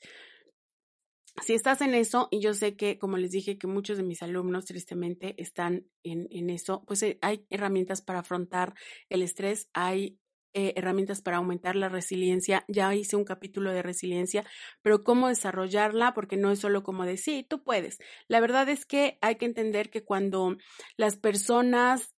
si 1.42 1.54
estás 1.54 1.82
en 1.82 1.94
eso, 1.94 2.28
y 2.32 2.40
yo 2.40 2.54
sé 2.54 2.76
que, 2.76 2.98
como 2.98 3.18
les 3.18 3.32
dije, 3.32 3.58
que 3.58 3.68
muchos 3.68 3.98
de 3.98 4.04
mis 4.04 4.22
alumnos 4.22 4.66
tristemente 4.66 5.36
están 5.42 5.86
en, 6.04 6.28
en 6.32 6.50
eso, 6.50 6.84
pues 6.88 7.04
eh, 7.04 7.20
hay 7.22 7.46
herramientas 7.50 8.02
para 8.02 8.20
afrontar 8.20 8.74
el 9.10 9.22
estrés, 9.22 9.70
hay 9.74 10.18
eh, 10.58 10.72
herramientas 10.78 11.22
para 11.22 11.38
aumentar 11.38 11.76
la 11.76 11.90
resiliencia. 11.90 12.64
Ya 12.70 12.96
hice 12.96 13.18
un 13.18 13.26
capítulo 13.26 13.74
de 13.74 13.82
resiliencia, 13.82 14.46
pero 14.82 15.04
cómo 15.04 15.28
desarrollarla, 15.28 16.14
porque 16.14 16.38
no 16.38 16.50
es 16.50 16.60
solo 16.60 16.82
como 16.82 17.06
de 17.06 17.18
sí, 17.18 17.46
tú 17.50 17.62
puedes. 17.62 17.98
La 18.30 18.40
verdad 18.40 18.70
es 18.70 18.86
que 18.86 19.18
hay 19.20 19.36
que 19.36 19.46
entender 19.46 19.90
que 19.90 20.06
cuando 20.06 20.56
las 20.96 21.18
personas 21.18 22.16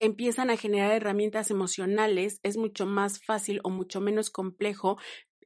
empiezan 0.00 0.50
a 0.50 0.58
generar 0.58 0.92
herramientas 0.92 1.50
emocionales, 1.50 2.40
es 2.42 2.58
mucho 2.58 2.84
más 2.84 3.24
fácil 3.24 3.60
o 3.64 3.70
mucho 3.70 4.02
menos 4.02 4.28
complejo 4.28 4.98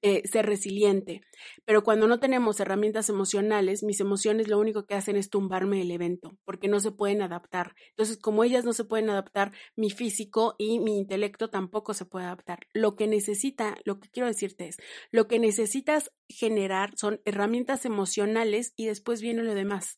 eh, 0.09 0.23
ser 0.25 0.47
resiliente. 0.47 1.23
Pero 1.65 1.83
cuando 1.83 2.07
no 2.07 2.21
tenemos 2.21 2.61
herramientas 2.61 3.09
emocionales, 3.09 3.83
mis 3.83 3.99
emociones 3.99 4.47
lo 4.47 4.57
único 4.57 4.87
que 4.87 4.95
hacen 4.95 5.17
es 5.17 5.31
tumbarme 5.31 5.83
el 5.83 5.91
evento, 5.91 6.39
porque 6.45 6.69
no 6.69 6.79
se 6.79 6.93
pueden 6.93 7.23
adaptar. 7.23 7.75
Entonces, 7.91 8.17
como 8.17 8.45
ellas 8.45 8.65
no 8.65 8.73
se 8.73 8.85
pueden 8.85 9.11
adaptar, 9.11 9.51
mi 9.75 9.91
físico 9.91 10.55
y 10.59 10.79
mi 10.79 10.97
intelecto 10.97 11.51
tampoco 11.51 11.93
se 11.93 12.05
puede 12.05 12.27
adaptar. 12.27 12.69
Lo 12.73 12.95
que 12.95 13.09
necesita, 13.09 13.79
lo 13.85 13.99
que 13.99 14.09
quiero 14.09 14.29
decirte 14.29 14.69
es, 14.69 14.77
lo 15.11 15.27
que 15.27 15.41
necesitas 15.41 16.13
generar 16.29 16.97
son 16.97 17.21
herramientas 17.25 17.85
emocionales 17.85 18.75
y 18.77 18.87
después 18.87 19.21
viene 19.21 19.43
lo 19.43 19.57
demás. 19.57 19.97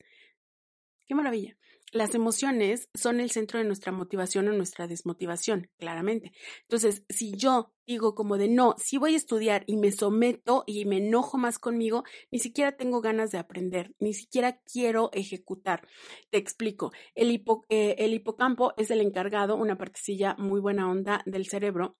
Qué 1.06 1.14
maravilla. 1.14 1.58
Las 1.92 2.14
emociones 2.14 2.88
son 2.94 3.20
el 3.20 3.30
centro 3.30 3.58
de 3.58 3.64
nuestra 3.64 3.92
motivación 3.92 4.48
o 4.48 4.52
nuestra 4.52 4.86
desmotivación, 4.86 5.70
claramente. 5.78 6.32
Entonces, 6.62 7.04
si 7.08 7.32
yo 7.36 7.72
digo 7.86 8.14
como 8.14 8.36
de 8.36 8.48
no, 8.48 8.74
si 8.78 8.98
voy 8.98 9.14
a 9.14 9.16
estudiar 9.16 9.64
y 9.66 9.78
me 9.78 9.90
someto 9.90 10.64
y 10.66 10.84
me 10.84 10.98
enojo 10.98 11.38
más 11.38 11.58
conmigo, 11.58 12.04
ni 12.30 12.38
siquiera 12.38 12.76
tengo 12.76 13.00
ganas 13.00 13.30
de 13.30 13.38
aprender, 13.38 13.94
ni 13.98 14.12
siquiera 14.12 14.60
quiero 14.70 15.10
ejecutar. 15.12 15.88
Te 16.30 16.36
explico. 16.36 16.92
El, 17.14 17.30
eh, 17.70 18.08
hipocampo 18.08 18.74
es 18.76 18.90
el 18.90 19.00
encargado, 19.00 19.56
una 19.56 19.78
partecilla 19.78 20.34
muy 20.38 20.60
buena 20.60 20.90
onda 20.90 21.22
del 21.24 21.46
cerebro, 21.46 21.96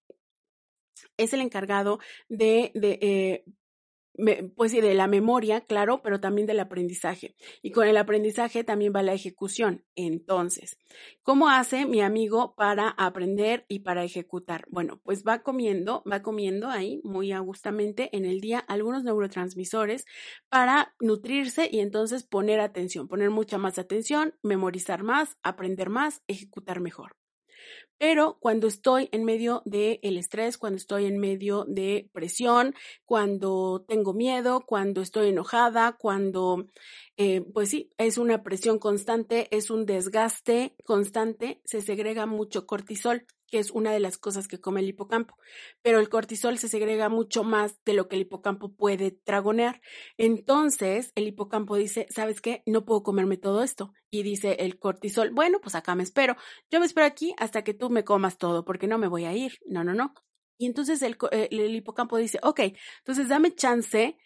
es 1.16 1.32
el 1.32 1.40
encargado 1.40 1.98
de, 2.28 2.72
de 2.74 2.98
eh, 3.00 3.44
pues 4.56 4.72
sí, 4.72 4.80
de 4.80 4.94
la 4.94 5.06
memoria, 5.06 5.60
claro, 5.60 6.02
pero 6.02 6.20
también 6.20 6.46
del 6.46 6.60
aprendizaje. 6.60 7.34
Y 7.62 7.70
con 7.70 7.86
el 7.86 7.96
aprendizaje 7.96 8.64
también 8.64 8.92
va 8.94 9.02
la 9.02 9.12
ejecución. 9.12 9.84
Entonces, 9.94 10.76
¿cómo 11.22 11.48
hace 11.48 11.86
mi 11.86 12.00
amigo 12.00 12.54
para 12.56 12.88
aprender 12.90 13.64
y 13.68 13.80
para 13.80 14.04
ejecutar? 14.04 14.64
Bueno, 14.70 15.00
pues 15.04 15.24
va 15.24 15.42
comiendo, 15.42 16.02
va 16.10 16.22
comiendo 16.22 16.68
ahí 16.68 17.00
muy 17.04 17.32
agustamente 17.32 18.08
en 18.16 18.24
el 18.24 18.40
día 18.40 18.58
algunos 18.58 19.04
neurotransmisores 19.04 20.04
para 20.48 20.94
nutrirse 21.00 21.68
y 21.70 21.80
entonces 21.80 22.24
poner 22.24 22.60
atención, 22.60 23.08
poner 23.08 23.30
mucha 23.30 23.58
más 23.58 23.78
atención, 23.78 24.34
memorizar 24.42 25.02
más, 25.02 25.36
aprender 25.42 25.90
más, 25.90 26.22
ejecutar 26.26 26.80
mejor. 26.80 27.17
Pero 27.98 28.38
cuando 28.40 28.66
estoy 28.68 29.08
en 29.12 29.24
medio 29.24 29.62
del 29.64 29.98
el 30.02 30.18
estrés, 30.18 30.56
cuando 30.56 30.76
estoy 30.76 31.06
en 31.06 31.18
medio 31.18 31.64
de 31.66 32.08
presión, 32.12 32.74
cuando 33.04 33.84
tengo 33.88 34.14
miedo, 34.14 34.60
cuando 34.66 35.02
estoy 35.02 35.30
enojada, 35.30 35.96
cuando, 35.98 36.66
eh, 37.16 37.42
pues 37.52 37.70
sí, 37.70 37.90
es 37.98 38.16
una 38.18 38.42
presión 38.42 38.78
constante, 38.78 39.48
es 39.56 39.70
un 39.70 39.84
desgaste 39.84 40.76
constante, 40.84 41.60
se 41.64 41.80
segrega 41.82 42.26
mucho 42.26 42.66
cortisol 42.66 43.26
que 43.50 43.58
es 43.58 43.70
una 43.70 43.92
de 43.92 44.00
las 44.00 44.18
cosas 44.18 44.48
que 44.48 44.60
come 44.60 44.80
el 44.80 44.88
hipocampo. 44.88 45.36
Pero 45.82 46.00
el 46.00 46.08
cortisol 46.08 46.58
se 46.58 46.68
segrega 46.68 47.08
mucho 47.08 47.44
más 47.44 47.82
de 47.84 47.94
lo 47.94 48.08
que 48.08 48.16
el 48.16 48.22
hipocampo 48.22 48.74
puede 48.74 49.10
tragonear. 49.10 49.80
Entonces, 50.16 51.12
el 51.14 51.26
hipocampo 51.26 51.76
dice, 51.76 52.06
¿sabes 52.10 52.40
qué? 52.40 52.62
No 52.66 52.84
puedo 52.84 53.02
comerme 53.02 53.36
todo 53.36 53.62
esto. 53.62 53.92
Y 54.10 54.22
dice 54.22 54.56
el 54.60 54.78
cortisol, 54.78 55.30
bueno, 55.30 55.60
pues 55.60 55.74
acá 55.74 55.94
me 55.94 56.02
espero. 56.02 56.36
Yo 56.70 56.80
me 56.80 56.86
espero 56.86 57.06
aquí 57.06 57.34
hasta 57.38 57.64
que 57.64 57.74
tú 57.74 57.90
me 57.90 58.04
comas 58.04 58.38
todo, 58.38 58.64
porque 58.64 58.86
no 58.86 58.98
me 58.98 59.08
voy 59.08 59.24
a 59.24 59.32
ir. 59.34 59.58
No, 59.66 59.84
no, 59.84 59.94
no. 59.94 60.14
Y 60.58 60.66
entonces 60.66 61.00
el, 61.02 61.16
eh, 61.30 61.48
el, 61.52 61.74
hipocampo 61.74 62.16
dice, 62.16 62.40
ok, 62.42 62.60
entonces 62.98 63.28
dame 63.28 63.54
chance, 63.54 64.18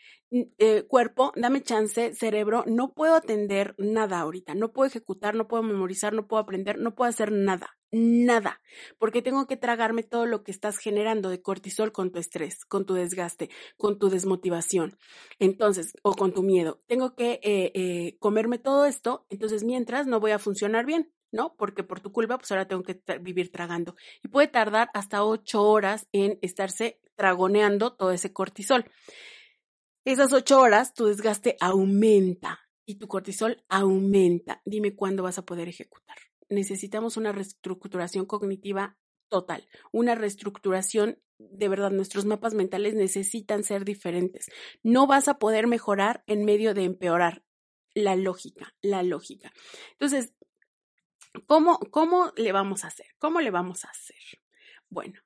eh, 0.58 0.84
cuerpo, 0.88 1.32
dame 1.36 1.62
chance, 1.62 2.14
cerebro, 2.14 2.64
no 2.66 2.94
puedo 2.94 3.14
atender 3.14 3.74
nada 3.76 4.20
ahorita, 4.20 4.54
no 4.54 4.72
puedo 4.72 4.86
ejecutar, 4.86 5.34
no 5.34 5.46
puedo 5.46 5.62
memorizar, 5.62 6.14
no 6.14 6.26
puedo 6.26 6.42
aprender, 6.42 6.78
no 6.78 6.94
puedo 6.94 7.10
hacer 7.10 7.30
nada, 7.30 7.76
nada, 7.90 8.62
porque 8.98 9.20
tengo 9.20 9.46
que 9.46 9.58
tragarme 9.58 10.04
todo 10.04 10.24
lo 10.24 10.42
que 10.42 10.50
estás 10.50 10.78
generando 10.78 11.28
de 11.28 11.42
cortisol 11.42 11.92
con 11.92 12.12
tu 12.12 12.18
estrés, 12.18 12.64
con 12.64 12.86
tu 12.86 12.94
desgaste, 12.94 13.50
con 13.76 13.98
tu 13.98 14.08
desmotivación, 14.08 14.96
entonces, 15.38 15.92
o 16.02 16.14
con 16.14 16.32
tu 16.32 16.42
miedo. 16.42 16.80
Tengo 16.86 17.14
que 17.14 17.38
eh, 17.42 18.16
comerme 18.18 18.56
todo 18.56 18.86
esto, 18.86 19.26
entonces 19.28 19.64
mientras 19.64 20.06
no 20.06 20.18
voy 20.18 20.30
a 20.30 20.38
funcionar 20.38 20.86
bien. 20.86 21.12
¿no? 21.34 21.54
Porque 21.56 21.82
por 21.82 22.00
tu 22.00 22.12
culpa, 22.12 22.36
pues 22.36 22.52
ahora 22.52 22.68
tengo 22.68 22.82
que 22.82 23.00
vivir 23.22 23.50
tragando. 23.50 23.96
Y 24.22 24.28
puede 24.28 24.48
tardar 24.48 24.90
hasta 24.92 25.24
ocho 25.24 25.62
horas 25.62 26.06
en 26.12 26.38
estarse 26.42 27.00
tragoneando 27.16 27.94
todo 27.94 28.10
ese 28.10 28.34
cortisol. 28.34 28.84
Esas 30.04 30.32
ocho 30.32 30.60
horas, 30.60 30.94
tu 30.94 31.06
desgaste 31.06 31.56
aumenta 31.60 32.60
y 32.84 32.96
tu 32.96 33.08
cortisol 33.08 33.64
aumenta. 33.68 34.60
Dime 34.64 34.94
cuándo 34.94 35.22
vas 35.22 35.38
a 35.38 35.44
poder 35.44 35.68
ejecutar. 35.68 36.16
Necesitamos 36.48 37.16
una 37.16 37.32
reestructuración 37.32 38.26
cognitiva 38.26 38.98
total, 39.28 39.68
una 39.92 40.14
reestructuración 40.14 41.18
de 41.38 41.68
verdad, 41.68 41.90
nuestros 41.90 42.24
mapas 42.24 42.54
mentales 42.54 42.94
necesitan 42.94 43.64
ser 43.64 43.84
diferentes. 43.84 44.46
No 44.84 45.08
vas 45.08 45.26
a 45.26 45.40
poder 45.40 45.66
mejorar 45.66 46.22
en 46.28 46.44
medio 46.44 46.72
de 46.72 46.84
empeorar. 46.84 47.42
La 47.94 48.16
lógica, 48.16 48.74
la 48.80 49.02
lógica. 49.02 49.52
Entonces, 49.92 50.32
¿Cómo, 51.46 51.78
¿Cómo 51.90 52.32
le 52.36 52.52
vamos 52.52 52.84
a 52.84 52.88
hacer? 52.88 53.06
¿Cómo 53.18 53.40
le 53.40 53.50
vamos 53.50 53.84
a 53.84 53.90
hacer? 53.90 54.16
Bueno, 54.88 55.20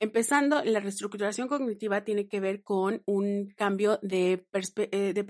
empezando, 0.00 0.64
la 0.64 0.80
reestructuración 0.80 1.46
cognitiva 1.46 2.02
tiene 2.04 2.26
que 2.26 2.40
ver 2.40 2.62
con 2.62 3.02
un 3.06 3.52
cambio 3.56 3.98
de, 4.02 4.44
eh, 4.76 5.24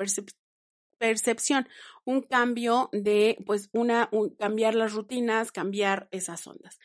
percepción, 0.99 1.69
un 2.05 2.23
cambio 2.23 2.89
de, 2.93 3.37
pues, 3.45 3.69
una, 3.73 4.09
cambiar 4.39 4.75
las 4.75 4.93
rutinas, 4.93 5.53
cambiar 5.53 6.09
esas 6.13 6.47
ondas. 6.47 6.79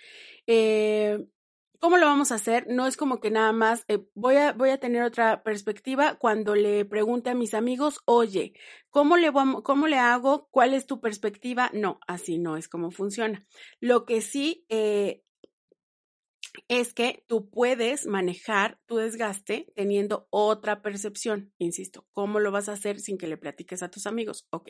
Eh, 0.48 1.26
¿Cómo 1.80 1.98
lo 1.98 2.08
vamos 2.08 2.32
a 2.32 2.36
hacer? 2.36 2.66
No 2.68 2.88
es 2.88 2.98
como 2.98 3.20
que 3.20 3.30
nada 3.30 3.52
más 3.52 3.86
eh, 3.88 4.08
voy, 4.16 4.38
a, 4.38 4.54
voy 4.54 4.70
a 4.70 4.80
tener 4.80 5.04
otra 5.04 5.44
perspectiva 5.44 6.16
cuando 6.16 6.56
le 6.56 6.86
pregunte 6.86 7.30
a 7.30 7.36
mis 7.36 7.54
amigos, 7.54 8.00
oye, 8.06 8.54
¿cómo 8.90 9.18
le, 9.18 9.32
¿cómo 9.32 9.88
le 9.88 10.00
hago? 10.00 10.48
¿Cuál 10.50 10.74
es 10.74 10.88
tu 10.88 11.00
perspectiva? 11.00 11.70
No, 11.74 12.00
así 12.08 12.40
no 12.40 12.58
es 12.58 12.68
como 12.68 12.90
funciona. 12.90 13.46
Lo 13.80 14.06
que 14.06 14.22
sí 14.22 14.66
es 16.68 16.94
que 16.94 17.24
tú 17.28 17.50
puedes 17.50 18.06
manejar 18.06 18.80
tu 18.86 18.98
desgaste 18.98 19.72
teniendo 19.76 20.28
otra 20.30 20.82
percepción. 20.82 21.54
Insisto, 21.58 22.08
¿cómo 22.12 22.40
lo 22.40 22.52
vas 22.52 22.70
a 22.70 22.74
hacer 22.74 23.00
sin 23.00 23.18
que 23.18 23.28
le 23.28 23.38
platiques 23.38 23.84
a 23.84 23.90
tus 23.90 24.08
amigos? 24.08 24.48
Ok, 24.50 24.70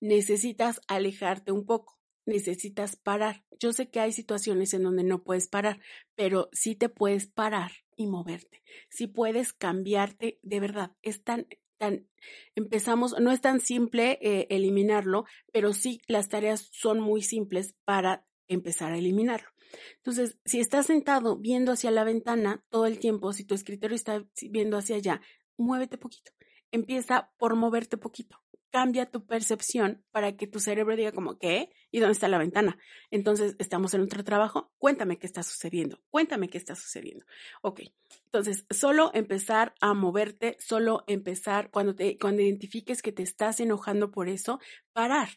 necesitas 0.00 0.80
alejarte 0.88 1.52
un 1.52 1.66
poco 1.66 1.96
necesitas 2.26 2.96
parar. 2.96 3.44
Yo 3.58 3.72
sé 3.72 3.88
que 3.88 4.00
hay 4.00 4.12
situaciones 4.12 4.74
en 4.74 4.82
donde 4.82 5.04
no 5.04 5.22
puedes 5.22 5.46
parar, 5.46 5.80
pero 6.14 6.50
sí 6.52 6.74
te 6.74 6.88
puedes 6.88 7.26
parar 7.28 7.70
y 7.96 8.06
moverte. 8.06 8.62
Sí 8.90 9.06
puedes 9.06 9.52
cambiarte, 9.52 10.38
de 10.42 10.60
verdad. 10.60 10.92
Es 11.02 11.22
tan, 11.22 11.46
tan, 11.78 12.08
empezamos, 12.54 13.18
no 13.20 13.30
es 13.30 13.40
tan 13.40 13.60
simple 13.60 14.18
eh, 14.20 14.48
eliminarlo, 14.50 15.24
pero 15.52 15.72
sí 15.72 16.00
las 16.08 16.28
tareas 16.28 16.68
son 16.72 17.00
muy 17.00 17.22
simples 17.22 17.74
para 17.84 18.26
empezar 18.48 18.92
a 18.92 18.98
eliminarlo. 18.98 19.48
Entonces, 19.96 20.38
si 20.44 20.60
estás 20.60 20.86
sentado 20.86 21.36
viendo 21.36 21.72
hacia 21.72 21.90
la 21.90 22.04
ventana 22.04 22.64
todo 22.68 22.86
el 22.86 22.98
tiempo, 22.98 23.32
si 23.32 23.44
tu 23.44 23.54
escritorio 23.54 23.94
está 23.94 24.24
viendo 24.50 24.76
hacia 24.76 24.96
allá, 24.96 25.20
muévete 25.56 25.98
poquito. 25.98 26.32
Empieza 26.70 27.30
por 27.38 27.54
moverte 27.56 27.96
poquito 27.96 28.40
cambia 28.76 29.10
tu 29.10 29.24
percepción 29.24 30.04
para 30.10 30.36
que 30.36 30.46
tu 30.46 30.60
cerebro 30.60 30.96
diga 30.96 31.10
como, 31.10 31.38
¿qué? 31.38 31.70
¿Y 31.90 32.00
dónde 32.00 32.12
está 32.12 32.28
la 32.28 32.36
ventana? 32.36 32.78
Entonces, 33.10 33.56
¿estamos 33.58 33.94
en 33.94 34.02
otro 34.02 34.22
trabajo? 34.22 34.70
Cuéntame 34.76 35.18
qué 35.18 35.26
está 35.26 35.42
sucediendo. 35.42 35.98
Cuéntame 36.10 36.50
qué 36.50 36.58
está 36.58 36.74
sucediendo. 36.74 37.24
Ok. 37.62 37.80
Entonces, 38.26 38.66
solo 38.68 39.10
empezar 39.14 39.74
a 39.80 39.94
moverte, 39.94 40.58
solo 40.60 41.04
empezar, 41.06 41.70
cuando, 41.70 41.94
te, 41.94 42.18
cuando 42.18 42.42
identifiques 42.42 43.00
que 43.00 43.12
te 43.12 43.22
estás 43.22 43.60
enojando 43.60 44.10
por 44.10 44.28
eso, 44.28 44.60
parar, 44.92 45.30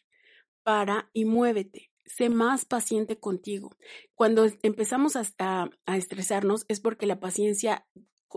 para 0.64 1.10
y 1.14 1.24
muévete 1.24 1.89
sé 2.10 2.30
más 2.30 2.66
paciente 2.66 3.20
contigo. 3.20 3.78
Cuando 4.16 4.46
empezamos 4.64 5.16
a, 5.16 5.24
a, 5.86 5.98
estresarnos 5.98 6.66
es 6.68 6.80
porque 6.80 7.06
la 7.06 7.20
paciencia 7.20 7.86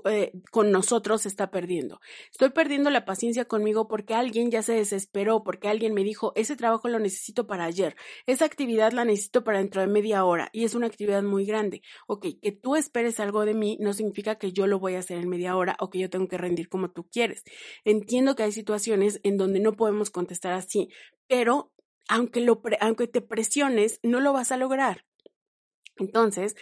eh, 0.04 0.32
con 0.50 0.70
nosotros 0.70 1.22
se 1.22 1.28
está 1.28 1.50
perdiendo. 1.50 2.00
Estoy 2.30 2.50
perdiendo 2.50 2.88
la 2.90 3.04
paciencia 3.04 3.44
conmigo 3.44 3.88
porque 3.88 4.14
alguien 4.14 4.50
ya 4.50 4.62
se 4.62 4.72
desesperó, 4.72 5.42
porque 5.42 5.68
alguien 5.68 5.92
me 5.92 6.02
dijo, 6.02 6.32
ese 6.34 6.56
trabajo 6.56 6.88
lo 6.88 6.98
necesito 6.98 7.46
para 7.46 7.64
ayer, 7.64 7.94
esa 8.26 8.46
actividad 8.46 8.92
la 8.92 9.04
necesito 9.04 9.44
para 9.44 9.58
dentro 9.58 9.82
de 9.82 9.88
media 9.88 10.24
hora 10.24 10.48
y 10.52 10.64
es 10.64 10.74
una 10.74 10.86
actividad 10.86 11.22
muy 11.22 11.44
grande. 11.44 11.82
Ok, 12.06 12.26
que 12.40 12.52
tú 12.52 12.76
esperes 12.76 13.20
algo 13.20 13.44
de 13.44 13.54
mí 13.54 13.76
no 13.80 13.92
significa 13.92 14.36
que 14.36 14.52
yo 14.52 14.66
lo 14.66 14.78
voy 14.78 14.94
a 14.94 15.00
hacer 15.00 15.18
en 15.18 15.28
media 15.28 15.56
hora 15.56 15.76
o 15.78 15.90
que 15.90 15.98
yo 15.98 16.08
tengo 16.08 16.26
que 16.26 16.38
rendir 16.38 16.70
como 16.70 16.90
tú 16.90 17.06
quieres. 17.10 17.42
Entiendo 17.84 18.34
que 18.34 18.44
hay 18.44 18.52
situaciones 18.52 19.20
en 19.24 19.36
donde 19.36 19.60
no 19.60 19.72
podemos 19.74 20.10
contestar 20.10 20.54
así, 20.54 20.88
pero 21.26 21.72
aunque, 22.08 22.40
lo 22.40 22.60
aunque 22.80 23.06
te 23.06 23.20
presiones, 23.20 24.00
no 24.02 24.20
lo 24.20 24.32
vas 24.32 24.52
a 24.52 24.56
lograr. 24.56 25.04
Entonces, 25.96 26.56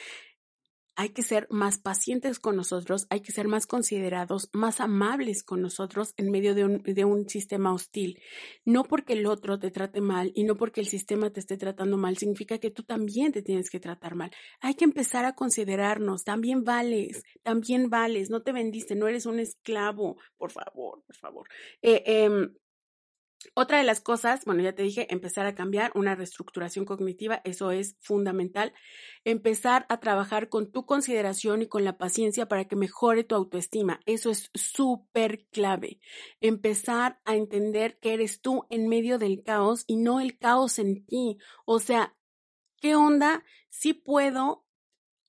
hay 1.00 1.10
que 1.10 1.22
ser 1.22 1.46
más 1.48 1.78
pacientes 1.78 2.38
con 2.38 2.56
nosotros, 2.56 3.06
hay 3.08 3.20
que 3.20 3.32
ser 3.32 3.48
más 3.48 3.66
considerados, 3.66 4.50
más 4.52 4.80
amables 4.80 5.42
con 5.42 5.62
nosotros 5.62 6.12
en 6.18 6.30
medio 6.30 6.54
de 6.54 6.64
un, 6.64 6.82
de 6.82 7.06
un, 7.06 7.26
sistema 7.26 7.72
hostil. 7.72 8.20
No 8.66 8.84
porque 8.84 9.14
el 9.14 9.24
otro 9.24 9.58
te 9.58 9.70
trate 9.70 10.02
mal 10.02 10.30
y 10.34 10.44
no 10.44 10.58
porque 10.58 10.82
el 10.82 10.88
sistema 10.88 11.30
te 11.30 11.40
esté 11.40 11.56
tratando 11.56 11.96
mal, 11.96 12.18
significa 12.18 12.58
que 12.58 12.70
tú 12.70 12.82
también 12.82 13.32
te 13.32 13.40
tienes 13.40 13.70
que 13.70 13.80
tratar 13.80 14.14
mal. 14.14 14.30
Hay 14.60 14.74
que 14.74 14.84
empezar 14.84 15.24
a 15.24 15.34
considerarnos, 15.34 16.24
también 16.24 16.64
vales, 16.64 17.22
también 17.42 17.88
vales, 17.88 18.28
no 18.28 18.42
te 18.42 18.52
vendiste, 18.52 18.94
no 18.94 19.08
eres 19.08 19.24
un 19.24 19.38
esclavo, 19.38 20.18
por 20.36 20.50
favor, 20.50 21.02
por 21.06 21.16
favor. 21.16 21.48
Eh, 21.80 22.02
eh, 22.04 22.50
otra 23.54 23.78
de 23.78 23.84
las 23.84 24.00
cosas, 24.00 24.44
bueno, 24.44 24.62
ya 24.62 24.74
te 24.74 24.82
dije, 24.82 25.06
empezar 25.10 25.46
a 25.46 25.54
cambiar 25.54 25.92
una 25.94 26.14
reestructuración 26.14 26.84
cognitiva, 26.84 27.40
eso 27.44 27.70
es 27.70 27.96
fundamental. 28.00 28.74
Empezar 29.24 29.86
a 29.88 29.98
trabajar 29.98 30.48
con 30.48 30.70
tu 30.70 30.84
consideración 30.84 31.62
y 31.62 31.66
con 31.66 31.84
la 31.84 31.96
paciencia 31.96 32.46
para 32.46 32.66
que 32.66 32.76
mejore 32.76 33.24
tu 33.24 33.34
autoestima, 33.34 34.00
eso 34.04 34.30
es 34.30 34.50
súper 34.54 35.46
clave. 35.50 36.00
Empezar 36.40 37.20
a 37.24 37.34
entender 37.34 37.98
que 37.98 38.12
eres 38.12 38.40
tú 38.40 38.66
en 38.68 38.88
medio 38.88 39.18
del 39.18 39.42
caos 39.42 39.84
y 39.86 39.96
no 39.96 40.20
el 40.20 40.38
caos 40.38 40.78
en 40.78 41.06
ti. 41.06 41.38
O 41.64 41.78
sea, 41.80 42.16
¿qué 42.80 42.94
onda? 42.94 43.42
Sí 43.70 43.94
puedo. 43.94 44.66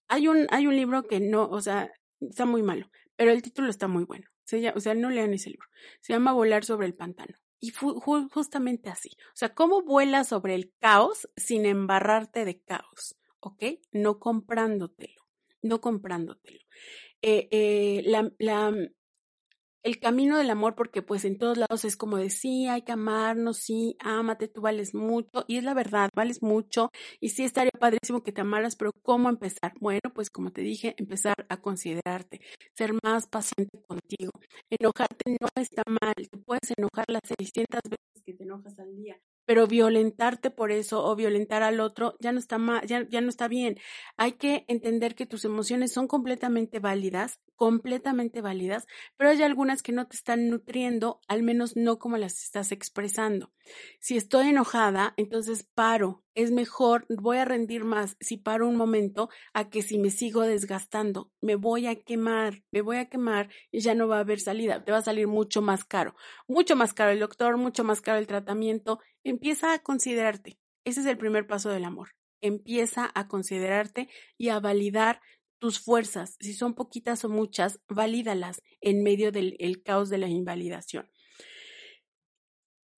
Hay 0.10 0.28
un, 0.28 0.47
hay 0.50 0.67
un 0.67 0.76
libro 0.76 1.04
que 1.08 1.21
no, 1.21 1.47
o 1.47 1.62
sea, 1.62 1.91
está 2.19 2.45
muy 2.45 2.62
malo, 2.62 2.89
pero 3.15 3.32
el 3.32 3.41
título 3.41 3.69
está 3.69 3.88
muy 3.88 4.04
bueno. 4.04 4.28
o 4.76 4.80
sea, 4.82 4.93
no 4.95 5.10
lean 5.10 5.34
ese 5.34 5.52
libro. 5.52 5.67
Se 6.02 6.12
llama 6.12 6.34
Volar 6.34 6.65
sobre 6.65 6.88
el 6.88 6.93
pantano. 6.93 7.36
Y 7.62 7.69
justamente 7.69 8.89
así. 8.89 9.10
O 9.28 9.36
sea, 9.36 9.54
¿cómo 9.54 9.84
vuelas 9.84 10.30
sobre 10.30 10.56
el 10.56 10.74
caos 10.80 11.30
sin 11.38 11.65
embarrarte 11.65 12.43
de 12.43 12.60
caos? 12.60 13.15
¿Ok? 13.39 13.63
No 13.91 14.19
comprándotelo, 14.19 15.21
no 15.62 15.80
comprándotelo. 15.80 16.60
Eh, 17.21 17.47
eh, 17.52 18.02
la, 18.06 18.32
la, 18.39 18.74
el 19.84 20.00
camino 20.00 20.38
del 20.38 20.50
amor, 20.50 20.76
porque 20.76 21.02
pues 21.02 21.26
en 21.26 21.38
todos 21.38 21.58
lados 21.58 21.86
es 21.86 21.98
como 21.98 22.17
de 22.17 22.30
sí, 22.30 22.67
hay 22.67 22.84
que 22.84 22.91
amarnos, 22.91 23.58
sí, 23.58 23.96
ámate, 24.00 24.48
tú 24.48 24.62
vales 24.62 24.94
mucho, 24.94 25.46
y 25.48 25.58
es 25.58 25.63
la 25.63 25.74
verdad, 25.74 26.10
vales 26.15 26.41
mucho, 26.44 26.91
y 27.20 27.30
sí 27.30 27.44
estaría 27.44 27.72
padrísimo 27.72 28.24
que 28.24 28.32
te 28.32 28.41
amaras, 28.41 28.76
pero 28.76 28.91
¿cómo 29.04 29.30
empezar? 29.30 29.74
Bueno, 29.80 30.02
pues 30.13 30.30
como 30.30 30.52
te 30.52 30.62
dije, 30.62 30.96
empezar 30.98 31.36
a 31.50 31.58
considerarte, 31.62 32.41
ser 32.76 32.94
más 33.04 33.28
paciente 33.28 33.82
contigo. 33.88 34.32
Enojarte 34.70 35.38
no 35.39 35.48
está 35.56 35.84
mal, 35.88 36.13
te 36.15 36.38
puedes 36.38 36.72
enojar 36.78 37.06
las 37.08 37.22
600 37.38 37.82
veces 37.84 38.24
que 38.26 38.34
te 38.34 38.44
enojas 38.44 38.78
al 38.80 38.96
día, 38.96 39.20
pero 39.51 39.67
violentarte 39.67 40.49
por 40.49 40.71
eso 40.71 41.03
o 41.03 41.13
violentar 41.13 41.61
al 41.61 41.81
otro 41.81 42.15
ya 42.21 42.31
no 42.31 42.39
está 42.39 42.57
mal, 42.57 42.87
ya, 42.87 43.05
ya 43.09 43.19
no 43.19 43.27
está 43.27 43.49
bien. 43.49 43.77
Hay 44.15 44.31
que 44.37 44.63
entender 44.69 45.13
que 45.13 45.25
tus 45.25 45.43
emociones 45.43 45.91
son 45.91 46.07
completamente 46.07 46.79
válidas, 46.79 47.41
completamente 47.57 48.39
válidas, 48.39 48.87
pero 49.17 49.29
hay 49.29 49.43
algunas 49.43 49.83
que 49.83 49.91
no 49.91 50.07
te 50.07 50.15
están 50.15 50.49
nutriendo, 50.49 51.19
al 51.27 51.43
menos 51.43 51.75
no 51.75 51.99
como 51.99 52.15
las 52.15 52.41
estás 52.41 52.71
expresando. 52.71 53.51
Si 53.99 54.15
estoy 54.15 54.47
enojada, 54.47 55.13
entonces 55.17 55.67
paro. 55.75 56.23
Es 56.34 56.50
mejor, 56.52 57.06
voy 57.10 57.38
a 57.38 57.46
rendir 57.46 57.84
más 57.84 58.15
si 58.22 58.38
paro 58.38 58.65
un 58.67 58.78
momento 58.78 59.30
a 59.54 59.70
que 59.70 59.82
si 59.82 59.98
me 59.98 60.10
sigo 60.10 60.41
desgastando, 60.44 61.30
me 61.41 61.56
voy 61.56 61.88
a 61.88 61.96
quemar, 61.96 62.63
me 62.72 62.82
voy 62.82 62.98
a 62.98 63.10
quemar 63.10 63.50
y 63.70 63.82
ya 63.82 63.96
no 63.96 64.08
va 64.08 64.17
a 64.17 64.20
haber 64.22 64.39
salida, 64.39 64.86
te 64.86 64.94
va 64.94 65.00
a 65.00 65.02
salir 65.02 65.28
mucho 65.28 65.62
más 65.62 65.84
caro, 65.84 66.15
mucho 66.48 66.78
más 66.78 66.94
caro 66.94 67.12
el 67.12 67.20
doctor, 67.20 67.58
mucho 67.58 67.84
más 67.84 68.00
caro 68.00 68.17
el 68.17 68.28
tratamiento. 68.28 69.00
Empieza 69.26 69.74
a 69.74 69.80
considerarte. 69.80 70.58
Ese 70.86 71.02
es 71.02 71.06
el 71.06 71.17
primer 71.17 71.48
paso 71.48 71.70
del 71.70 71.84
amor. 71.84 72.12
Empieza 72.39 73.12
a 73.13 73.28
considerarte 73.28 74.08
y 74.38 74.50
a 74.50 74.60
validar 74.62 75.20
tus 75.60 75.80
fuerzas, 75.80 76.38
si 76.39 76.54
son 76.54 76.74
poquitas 76.74 77.24
o 77.26 77.30
muchas, 77.30 77.82
valídalas 77.89 78.62
en 78.80 79.04
medio 79.04 79.32
del 79.34 79.84
caos 79.84 80.10
de 80.10 80.17
la 80.17 80.28
invalidación. 80.30 81.10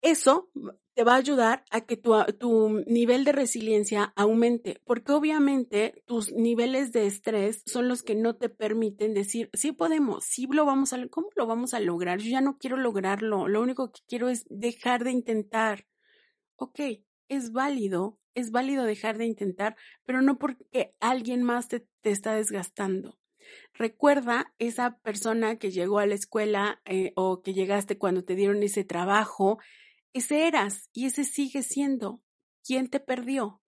Eso 0.04 0.52
te 0.94 1.04
va 1.04 1.14
a 1.14 1.18
ayudar 1.18 1.66
a 1.72 1.82
que 1.82 1.98
tu, 1.98 2.14
tu, 2.38 2.84
nivel 2.86 3.24
de 3.24 3.32
resiliencia 3.32 4.14
aumente, 4.16 4.80
porque 4.86 5.12
obviamente 5.14 6.04
tus 6.06 6.32
niveles 6.32 6.92
de 6.92 7.08
estrés 7.08 7.64
son 7.66 7.88
los 7.88 8.04
que 8.04 8.14
no 8.14 8.36
te 8.36 8.50
permiten 8.50 9.16
decir, 9.16 9.50
sí 9.54 9.72
podemos, 9.72 10.24
sí 10.24 10.48
lo 10.52 10.66
vamos 10.66 10.94
a, 10.94 11.08
¿cómo 11.08 11.30
lo 11.36 11.48
vamos 11.48 11.74
a 11.74 11.80
lograr? 11.80 12.20
Yo 12.20 12.30
ya 12.30 12.42
no 12.42 12.60
quiero 12.60 12.78
lograrlo, 12.78 13.48
lo 13.48 13.60
único 13.60 13.92
que 13.92 14.02
quiero 14.08 14.30
es 14.30 14.46
dejar 14.50 15.04
de 15.04 15.12
intentar. 15.12 15.88
Ok, 16.58 16.80
es 17.28 17.52
válido 17.52 18.20
es 18.36 18.52
válido 18.52 18.84
dejar 18.84 19.18
de 19.18 19.26
intentar, 19.26 19.76
pero 20.06 20.22
no 20.22 20.38
porque 20.38 20.96
alguien 21.00 21.44
más 21.44 21.68
te, 21.68 21.86
está 22.04 22.36
desgastando. 22.36 23.18
Recuerda 23.74 24.54
esa 24.58 24.98
persona 25.00 25.58
que 25.58 25.72
llegó 25.72 26.00
a 26.00 26.06
la 26.06 26.16
escuela 26.16 26.82
eh, 26.86 27.12
o 27.16 27.42
que 27.42 27.54
llegaste 27.54 27.98
cuando 27.98 28.24
te 28.24 28.36
dieron 28.36 28.64
ese 28.64 28.84
trabajo. 28.84 29.60
Ese 30.14 30.48
eras 30.48 30.90
y 30.94 31.08
ese 31.08 31.24
sigue 31.24 31.64
siendo. 31.64 32.22
¿Quién 32.64 32.88
te 32.88 33.00
perdió? 33.00 33.62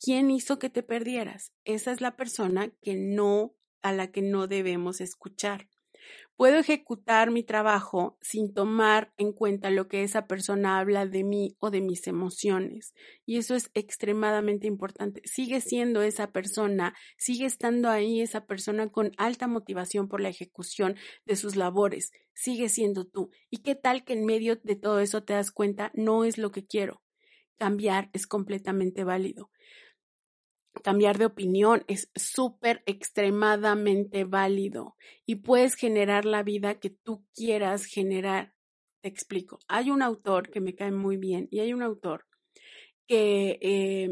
¿Quién 0.00 0.30
hizo 0.30 0.58
que 0.58 0.68
te 0.68 0.82
perdieras? 0.82 1.52
Esa 1.64 1.92
es 1.92 2.00
la 2.00 2.16
persona 2.16 2.72
que 2.82 2.96
no, 2.96 3.54
a 3.80 3.92
la 3.92 4.10
que 4.10 4.20
no 4.20 4.48
debemos 4.48 5.00
escuchar. 5.00 5.68
Puedo 6.36 6.58
ejecutar 6.58 7.30
mi 7.30 7.44
trabajo 7.44 8.18
sin 8.20 8.52
tomar 8.52 9.12
en 9.18 9.32
cuenta 9.32 9.70
lo 9.70 9.86
que 9.86 10.02
esa 10.02 10.26
persona 10.26 10.80
habla 10.80 11.06
de 11.06 11.22
mí 11.22 11.56
o 11.60 11.70
de 11.70 11.80
mis 11.80 12.08
emociones. 12.08 12.92
Y 13.24 13.36
eso 13.38 13.54
es 13.54 13.70
extremadamente 13.74 14.66
importante. 14.66 15.20
Sigue 15.24 15.60
siendo 15.60 16.02
esa 16.02 16.32
persona, 16.32 16.94
sigue 17.16 17.46
estando 17.46 17.88
ahí 17.88 18.20
esa 18.20 18.46
persona 18.46 18.90
con 18.90 19.12
alta 19.16 19.46
motivación 19.46 20.08
por 20.08 20.20
la 20.20 20.28
ejecución 20.28 20.96
de 21.24 21.36
sus 21.36 21.54
labores. 21.54 22.10
Sigue 22.32 22.68
siendo 22.68 23.04
tú. 23.04 23.30
¿Y 23.48 23.58
qué 23.58 23.76
tal 23.76 24.04
que 24.04 24.14
en 24.14 24.24
medio 24.24 24.56
de 24.56 24.74
todo 24.74 24.98
eso 24.98 25.22
te 25.22 25.34
das 25.34 25.52
cuenta 25.52 25.92
no 25.94 26.24
es 26.24 26.36
lo 26.36 26.50
que 26.50 26.66
quiero? 26.66 27.00
Cambiar 27.58 28.10
es 28.12 28.26
completamente 28.26 29.04
válido 29.04 29.50
cambiar 30.82 31.18
de 31.18 31.26
opinión 31.26 31.84
es 31.88 32.10
súper 32.14 32.82
extremadamente 32.86 34.24
válido 34.24 34.96
y 35.26 35.36
puedes 35.36 35.74
generar 35.74 36.24
la 36.24 36.42
vida 36.42 36.80
que 36.80 36.90
tú 36.90 37.24
quieras 37.34 37.84
generar. 37.84 38.54
Te 39.02 39.08
explico. 39.08 39.58
Hay 39.68 39.90
un 39.90 40.02
autor 40.02 40.50
que 40.50 40.60
me 40.60 40.74
cae 40.74 40.92
muy 40.92 41.16
bien 41.16 41.48
y 41.50 41.60
hay 41.60 41.72
un 41.72 41.82
autor 41.82 42.26
que 43.06 43.58
eh, 43.60 44.08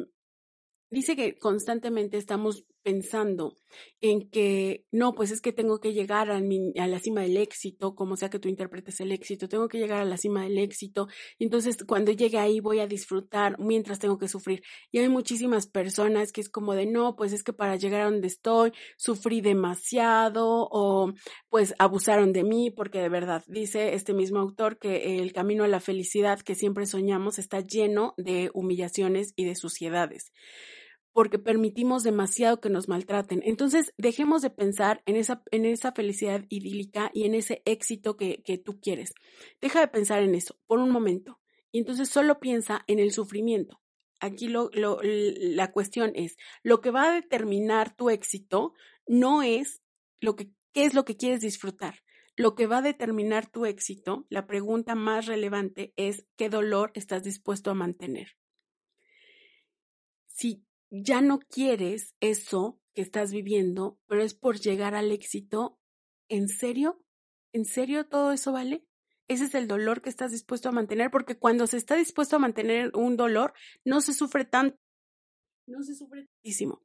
dice 0.91 1.17
que 1.17 1.39
constantemente 1.39 2.19
estamos 2.19 2.65
pensando 2.83 3.59
en 4.01 4.29
que 4.29 4.85
no, 4.91 5.15
pues 5.15 5.31
es 5.31 5.41
que 5.41 5.53
tengo 5.53 5.79
que 5.79 5.93
llegar 5.93 6.31
a, 6.31 6.37
a, 6.37 6.87
la 6.87 6.99
cima 6.99 7.23
del 7.23 7.37
éxito, 7.37 7.95
como 7.95 8.17
sea 8.17 8.31
que 8.31 8.39
tú 8.39 8.49
interpretes 8.49 9.01
el 9.01 9.13
éxito, 9.13 9.49
tengo 9.49 9.69
que 9.69 9.79
llegar 9.79 10.01
a 10.01 10.05
la 10.05 10.17
cima 10.17 10.43
del 10.43 10.59
éxito, 10.59 11.09
entonces 11.39 11.77
cuando 11.87 12.13
llegue 12.13 12.39
ahí 12.39 12.61
voy 12.61 12.81
a 12.81 12.87
disfrutar 12.87 13.59
mientras 13.59 13.99
tengo 13.99 14.19
que 14.19 14.29
sufrir. 14.29 14.63
Y 14.91 14.99
hay 14.99 15.09
muchísimas 15.09 15.67
personas 15.67 16.33
que 16.33 16.41
es 16.41 16.49
como 16.49 16.75
de 16.75 16.87
no, 16.87 17.17
pues 17.17 17.33
es 17.33 17.43
que 17.43 17.53
para 17.53 17.77
llegar 17.77 18.03
a 18.03 18.11
donde 18.11 18.27
estoy 18.27 18.73
sufrí 18.97 19.41
demasiado 19.41 20.69
o 20.71 21.13
pues 21.49 21.75
abusaron 21.79 22.33
de 22.33 22.45
mí, 22.45 22.71
porque 22.71 23.01
de 23.01 23.09
verdad 23.09 23.43
dice 23.47 23.95
este 23.95 24.15
mismo 24.15 24.41
autor 24.41 24.79
que 24.79 25.19
el 25.19 25.33
camino 25.33 25.65
a 25.65 25.69
la 25.69 25.81
felicidad 25.81 26.41
que 26.41 26.55
siempre 26.55 26.87
soñamos 26.87 27.39
está 27.39 27.61
lleno 27.61 28.15
de 28.17 28.51
humillaciones 28.53 29.33
y 29.37 29.45
de 29.45 29.55
suciedades 29.55 30.33
porque 31.13 31.39
permitimos 31.39 32.03
demasiado 32.03 32.61
que 32.61 32.71
nos 32.71 32.89
maltraten. 32.89 33.43
Entonces, 33.45 33.93
dejemos 33.99 34.43
de 34.43 34.51
pensar 34.51 35.03
en 35.07 35.17
esa, 35.17 35.43
en 35.51 35.65
esa 35.67 35.93
felicidad 35.93 36.45
idílica 36.49 37.11
y 37.13 37.25
en 37.25 37.35
ese 37.35 37.63
éxito 37.65 38.17
que, 38.17 38.43
que 38.43 38.59
tú 38.59 38.81
quieres. 38.81 39.13
Deja 39.61 39.81
de 39.81 39.89
pensar 39.89 40.23
en 40.23 40.35
eso 40.35 40.59
por 40.67 40.79
un 40.79 40.91
momento. 40.91 41.41
Y 41.71 41.79
entonces 41.79 42.09
solo 42.09 42.41
piensa 42.41 42.85
en 42.87 42.99
el 42.99 43.13
sufrimiento. 43.13 43.81
Aquí 44.21 44.49
lo, 44.49 44.71
lo, 44.73 45.01
la 45.03 45.73
cuestión 45.73 46.13
es, 46.15 46.37
lo 46.63 46.81
que 46.81 46.91
va 46.91 47.11
a 47.11 47.15
determinar 47.15 47.97
tu 47.97 48.09
éxito 48.09 48.73
no 49.07 49.43
es 49.43 49.83
lo 50.21 50.37
que, 50.37 50.51
qué 50.73 50.85
es 50.85 50.95
lo 50.95 51.05
que 51.05 51.17
quieres 51.17 51.41
disfrutar. 51.41 52.03
Lo 52.37 52.55
que 52.55 52.67
va 52.67 52.79
a 52.79 52.83
determinar 52.83 53.51
tu 53.51 53.67
éxito, 53.67 54.27
la 54.31 54.47
pregunta 54.47 54.95
más 54.95 55.27
relevante 55.27 55.93
es 55.97 56.25
qué 56.37 56.49
dolor 56.49 56.93
estás 56.95 57.25
dispuesto 57.25 57.71
a 57.71 57.75
mantener. 57.75 58.37
Si 60.27 60.65
ya 60.93 61.23
no 61.23 61.41
quieres 61.41 62.15
eso 62.21 62.79
que 62.95 63.01
estás 63.01 63.33
viviendo, 63.33 63.99
pero 64.07 64.23
es 64.23 64.35
por 64.35 64.61
llegar 64.61 64.95
al 64.95 65.11
éxito, 65.11 65.81
¿en 66.29 66.49
serio? 66.49 67.03
¿En 67.53 67.65
serio 67.65 68.07
todo 68.07 68.33
eso 68.33 68.53
vale? 68.53 68.87
Ese 69.27 69.45
es 69.45 69.55
el 69.55 69.67
dolor 69.67 70.03
que 70.03 70.11
estás 70.11 70.33
dispuesto 70.33 70.69
a 70.69 70.73
mantener, 70.73 71.11
porque 71.11 71.39
cuando 71.39 71.67
se 71.67 71.79
está 71.79 71.97
dispuesto 71.97 72.37
a 72.37 72.41
mantener 72.41 72.91
un 72.95 73.17
dolor, 73.17 73.55
no 73.85 74.03
se 74.03 74.13
sufre 74.13 74.45
tanto, 74.45 74.79
no 75.67 75.83
se 75.83 75.95
sufre 75.95 76.27
tantísimo. 76.27 76.83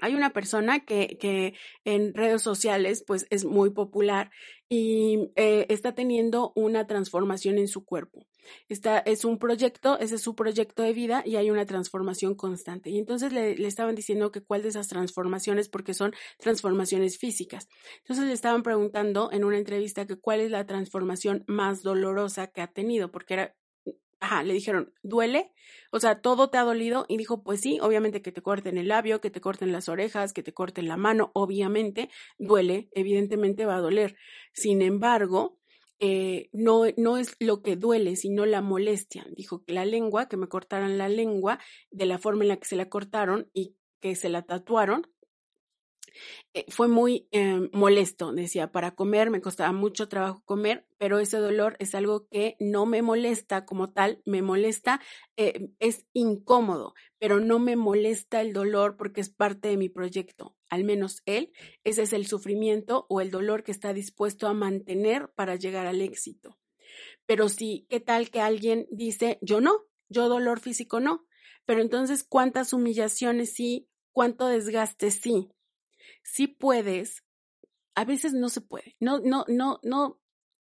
Hay 0.00 0.14
una 0.14 0.30
persona 0.30 0.84
que, 0.84 1.16
que, 1.20 1.54
en 1.84 2.14
redes 2.14 2.42
sociales 2.42 3.04
pues 3.06 3.26
es 3.30 3.44
muy 3.44 3.70
popular 3.70 4.30
y 4.68 5.30
eh, 5.36 5.66
está 5.68 5.94
teniendo 5.94 6.52
una 6.56 6.86
transformación 6.86 7.58
en 7.58 7.68
su 7.68 7.84
cuerpo. 7.84 8.26
Es 8.68 9.24
un 9.24 9.38
proyecto, 9.38 9.98
ese 9.98 10.16
es 10.16 10.22
su 10.22 10.34
proyecto 10.34 10.82
de 10.82 10.92
vida 10.92 11.22
y 11.24 11.36
hay 11.36 11.50
una 11.50 11.66
transformación 11.66 12.34
constante. 12.34 12.90
Y 12.90 12.98
entonces 12.98 13.32
le, 13.32 13.54
le 13.56 13.68
estaban 13.68 13.94
diciendo 13.94 14.32
que 14.32 14.42
cuál 14.42 14.62
de 14.62 14.70
esas 14.70 14.88
transformaciones, 14.88 15.68
porque 15.68 15.94
son 15.94 16.12
transformaciones 16.38 17.18
físicas. 17.18 17.68
Entonces 17.98 18.26
le 18.26 18.32
estaban 18.32 18.62
preguntando 18.62 19.30
en 19.30 19.44
una 19.44 19.58
entrevista 19.58 20.06
que 20.06 20.16
cuál 20.16 20.40
es 20.40 20.50
la 20.50 20.66
transformación 20.66 21.44
más 21.46 21.82
dolorosa 21.82 22.48
que 22.48 22.62
ha 22.62 22.72
tenido, 22.72 23.10
porque 23.12 23.34
era 23.34 23.56
ajá, 24.22 24.44
le 24.44 24.54
dijeron, 24.54 24.94
¿duele? 25.02 25.52
O 25.90 25.98
sea, 25.98 26.20
todo 26.20 26.48
te 26.48 26.56
ha 26.56 26.62
dolido 26.62 27.06
y 27.08 27.16
dijo, 27.16 27.42
pues 27.42 27.60
sí, 27.60 27.78
obviamente 27.82 28.22
que 28.22 28.30
te 28.30 28.40
corten 28.40 28.78
el 28.78 28.88
labio, 28.88 29.20
que 29.20 29.30
te 29.30 29.40
corten 29.40 29.72
las 29.72 29.88
orejas, 29.88 30.32
que 30.32 30.44
te 30.44 30.54
corten 30.54 30.86
la 30.86 30.96
mano, 30.96 31.32
obviamente 31.34 32.08
duele, 32.38 32.88
evidentemente 32.92 33.66
va 33.66 33.76
a 33.76 33.80
doler. 33.80 34.16
Sin 34.52 34.80
embargo, 34.80 35.58
eh, 35.98 36.48
no, 36.52 36.84
no 36.96 37.18
es 37.18 37.34
lo 37.40 37.62
que 37.62 37.74
duele, 37.74 38.14
sino 38.14 38.46
la 38.46 38.62
molestia. 38.62 39.26
Dijo 39.36 39.64
que 39.64 39.72
la 39.72 39.84
lengua, 39.84 40.28
que 40.28 40.36
me 40.36 40.46
cortaran 40.46 40.98
la 40.98 41.08
lengua 41.08 41.58
de 41.90 42.06
la 42.06 42.18
forma 42.18 42.44
en 42.44 42.48
la 42.48 42.56
que 42.58 42.68
se 42.68 42.76
la 42.76 42.88
cortaron 42.88 43.50
y 43.52 43.74
que 44.00 44.14
se 44.14 44.28
la 44.28 44.42
tatuaron, 44.42 45.08
fue 46.68 46.88
muy 46.88 47.28
eh, 47.32 47.68
molesto, 47.72 48.32
decía, 48.32 48.72
para 48.72 48.94
comer 48.94 49.30
me 49.30 49.40
costaba 49.40 49.72
mucho 49.72 50.08
trabajo 50.08 50.42
comer, 50.44 50.86
pero 50.98 51.18
ese 51.18 51.38
dolor 51.38 51.76
es 51.78 51.94
algo 51.94 52.28
que 52.28 52.56
no 52.60 52.86
me 52.86 53.02
molesta 53.02 53.64
como 53.64 53.92
tal, 53.92 54.20
me 54.24 54.42
molesta, 54.42 55.00
eh, 55.36 55.70
es 55.78 56.06
incómodo, 56.12 56.94
pero 57.18 57.40
no 57.40 57.58
me 57.58 57.76
molesta 57.76 58.40
el 58.40 58.52
dolor 58.52 58.96
porque 58.96 59.20
es 59.20 59.30
parte 59.30 59.68
de 59.68 59.76
mi 59.76 59.88
proyecto, 59.88 60.56
al 60.68 60.84
menos 60.84 61.22
él, 61.26 61.52
ese 61.84 62.02
es 62.02 62.12
el 62.12 62.26
sufrimiento 62.26 63.06
o 63.08 63.20
el 63.20 63.30
dolor 63.30 63.62
que 63.62 63.72
está 63.72 63.92
dispuesto 63.92 64.46
a 64.46 64.54
mantener 64.54 65.30
para 65.34 65.56
llegar 65.56 65.86
al 65.86 66.00
éxito. 66.00 66.58
Pero 67.26 67.48
sí, 67.48 67.86
¿qué 67.88 68.00
tal 68.00 68.30
que 68.30 68.40
alguien 68.40 68.86
dice, 68.90 69.38
yo 69.40 69.60
no, 69.60 69.86
yo 70.08 70.28
dolor 70.28 70.60
físico 70.60 71.00
no? 71.00 71.26
Pero 71.64 71.80
entonces, 71.80 72.24
¿cuántas 72.24 72.72
humillaciones 72.72 73.54
sí? 73.54 73.88
¿Cuánto 74.12 74.46
desgaste 74.46 75.10
sí? 75.10 75.48
Sí 76.22 76.46
puedes, 76.46 77.24
a 77.94 78.04
veces 78.04 78.32
no 78.32 78.48
se 78.48 78.60
puede, 78.60 78.96
no, 79.00 79.20
no, 79.20 79.44
no, 79.48 79.80
no, 79.82 80.20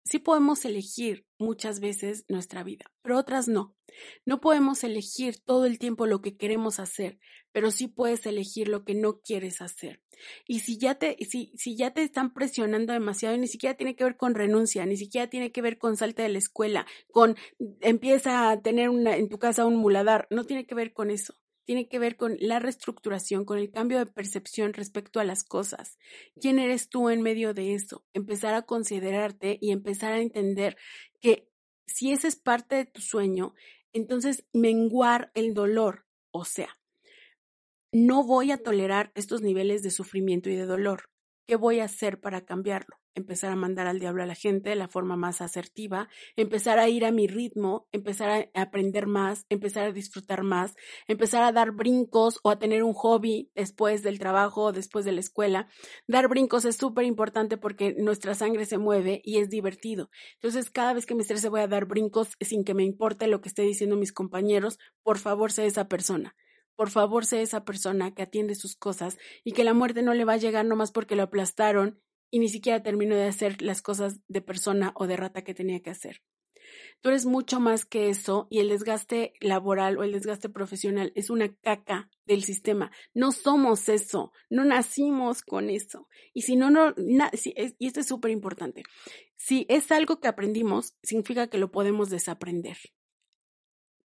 sí 0.09 0.19
podemos 0.19 0.65
elegir 0.65 1.27
muchas 1.39 1.81
veces 1.81 2.25
nuestra 2.29 2.65
vida, 2.65 2.91
pero 3.03 3.19
otras 3.19 3.47
no. 3.47 3.77
No 4.25 4.41
podemos 4.41 4.85
elegir 4.85 5.39
todo 5.45 5.65
el 5.67 5.79
tiempo 5.79 6.07
lo 6.07 6.21
que 6.21 6.37
queremos 6.37 6.79
hacer, 6.79 7.19
pero 7.53 7.71
sí 7.71 7.89
puedes 7.89 8.27
elegir 8.27 8.69
lo 8.69 8.85
que 8.85 8.95
no 8.95 9.21
quieres 9.21 9.61
hacer. 9.61 10.03
Y 10.47 10.61
si 10.61 10.79
ya 10.79 10.97
te, 10.97 11.17
si, 11.25 11.53
si 11.57 11.77
ya 11.77 11.93
te 11.93 12.03
están 12.03 12.33
presionando 12.35 12.93
demasiado, 12.93 13.37
ni 13.37 13.47
siquiera 13.47 13.77
tiene 13.77 13.97
que 13.97 14.05
ver 14.05 14.17
con 14.17 14.35
renuncia, 14.35 14.85
ni 14.87 14.97
siquiera 14.97 15.29
tiene 15.29 15.53
que 15.53 15.63
ver 15.63 15.79
con 15.79 15.97
salte 15.97 16.23
de 16.23 16.29
la 16.29 16.39
escuela, 16.39 16.87
con 17.11 17.37
empieza 17.81 18.51
a 18.51 18.61
tener 18.61 18.91
una, 18.91 19.17
en 19.17 19.29
tu 19.29 19.39
casa 19.39 19.67
un 19.67 19.77
muladar, 19.77 20.27
no 20.31 20.45
tiene 20.45 20.67
que 20.67 20.75
ver 20.75 20.93
con 20.93 21.11
eso 21.11 21.35
tiene 21.69 21.87
que 21.87 21.99
ver 21.99 22.17
con 22.17 22.39
la 22.41 22.61
reestructuración, 22.61 23.45
con 23.45 23.59
el 23.59 23.71
cambio 23.71 23.99
de 23.99 24.07
percepción 24.07 24.73
respecto 24.73 25.21
a 25.21 25.25
las 25.25 25.45
cosas. 25.45 25.99
¿Quién 26.41 26.59
eres 26.59 26.89
tú 26.89 27.11
en 27.11 27.21
medio 27.21 27.53
de 27.53 27.75
eso? 27.75 28.07
Empezar 28.15 28.55
a 28.55 28.63
considerarte 28.63 29.59
y 29.61 29.71
empezar 29.71 30.15
a 30.15 30.23
entender 30.23 30.79
que 31.21 31.51
si 31.87 32.11
ese 32.11 32.27
es 32.27 32.37
parte 32.37 32.77
de 32.77 32.87
tu 32.87 33.03
sueño, 33.03 33.53
entonces 33.93 34.47
menguar 34.55 35.31
el 35.35 35.53
dolor, 35.53 36.07
o 36.31 36.47
sea, 36.47 36.71
no 37.93 38.25
voy 38.25 38.51
a 38.51 38.63
tolerar 38.63 39.13
estos 39.15 39.43
niveles 39.43 39.83
de 39.83 39.91
sufrimiento 39.91 40.49
y 40.49 40.57
de 40.57 40.65
dolor. 40.65 41.11
¿Qué 41.49 41.57
voy 41.57 41.81
a 41.81 41.87
hacer 41.87 42.21
para 42.21 42.45
cambiarlo? 42.45 42.99
empezar 43.15 43.51
a 43.51 43.57
mandar 43.57 43.89
al 43.89 43.99
diablo 43.99 44.23
a 44.23 44.27
la 44.27 44.37
gente 44.37 44.71
de 44.71 44.77
la 44.77 44.87
forma 44.87 45.17
más 45.17 45.41
asertiva, 45.41 46.09
empezar 46.37 46.79
a 46.79 46.89
ir 46.89 47.05
a 47.05 47.11
mi 47.11 47.27
ritmo, 47.27 47.89
empezar 47.91 48.49
a 48.55 48.63
aprender 48.63 49.09
más, 49.09 49.45
empezar 49.49 49.87
a 49.87 49.93
disfrutar 49.93 50.45
más, 50.45 50.77
empezar 51.09 51.43
a 51.43 51.51
dar 51.51 51.73
brincos 51.73 52.39
o 52.45 52.51
a 52.51 52.61
tener 52.61 52.85
un 52.85 52.93
hobby 52.93 53.51
después 53.57 54.05
del 54.05 54.21
trabajo 54.21 54.67
o 54.67 54.73
después 54.73 55.05
de 55.05 55.11
la 55.11 55.21
escuela. 55.21 55.69
Dar 56.07 56.29
brincos 56.29 56.65
es 56.65 56.77
súper 56.77 57.07
importante 57.07 57.57
porque 57.57 57.95
nuestra 57.99 58.35
sangre 58.35 58.65
se 58.65 58.79
mueve 58.79 59.21
y 59.25 59.39
es 59.39 59.51
divertido. 59.51 60.11
Entonces, 60.35 60.71
cada 60.71 60.93
vez 60.93 61.07
que 61.07 61.17
me 61.17 61.23
estrese 61.23 61.49
voy 61.49 61.63
a 61.63 61.67
dar 61.67 61.87
brincos 61.87 62.29
sin 62.41 62.63
que 62.63 62.75
me 62.75 62.85
importe 62.85 63.27
lo 63.27 63.41
que 63.41 63.49
esté 63.49 63.63
diciendo 63.63 63.97
mis 63.97 64.13
compañeros, 64.13 64.79
por 65.03 65.19
favor, 65.19 65.51
sé 65.51 65.67
esa 65.67 65.89
persona. 65.89 66.37
Por 66.79 66.91
favor, 66.91 67.27
sé 67.27 67.43
esa 67.43 67.65
persona 67.65 68.15
que 68.15 68.23
atiende 68.23 68.55
sus 68.55 68.77
cosas 68.77 69.19
y 69.43 69.51
que 69.51 69.65
la 69.65 69.75
muerte 69.75 70.03
no 70.03 70.15
le 70.15 70.25
va 70.25 70.35
a 70.35 70.37
llegar 70.37 70.65
nomás 70.65 70.93
porque 70.93 71.17
lo 71.17 71.25
aplastaron 71.25 72.01
y 72.31 72.39
ni 72.39 72.49
siquiera 72.49 72.85
terminó 72.85 73.17
de 73.17 73.27
hacer 73.27 73.61
las 73.63 73.83
cosas 73.83 74.21
de 74.29 74.43
persona 74.43 74.93
o 74.95 75.09
de 75.09 75.17
rata 75.17 75.43
que 75.43 75.55
tenía 75.55 75.81
que 75.83 75.91
hacer. 75.91 76.23
Tú 77.01 77.09
eres 77.09 77.27
mucho 77.27 77.59
más 77.59 77.85
que 77.85 78.11
eso 78.11 78.47
y 78.49 78.61
el 78.61 78.69
desgaste 78.69 79.33
laboral 79.41 79.99
o 79.99 80.05
el 80.05 80.13
desgaste 80.13 80.51
profesional 80.51 81.11
es 81.17 81.31
una 81.31 81.53
caca 81.53 82.11
del 82.27 82.45
sistema. 82.45 82.93
No 83.13 83.33
somos 83.33 83.89
eso, 83.89 84.31
no 84.49 84.65
nacimos 84.65 85.43
con 85.43 85.71
eso. 85.71 86.07
Y 86.33 86.43
si 86.43 86.55
no, 86.55 86.71
no, 86.71 86.95
y 86.97 87.87
esto 87.87 87.99
es 87.99 88.07
súper 88.07 88.31
importante, 88.31 88.85
si 89.37 89.67
es 89.69 89.91
algo 89.91 90.21
que 90.21 90.29
aprendimos, 90.29 90.95
significa 91.03 91.49
que 91.49 91.59
lo 91.59 91.73
podemos 91.73 92.09
desaprender. 92.09 92.77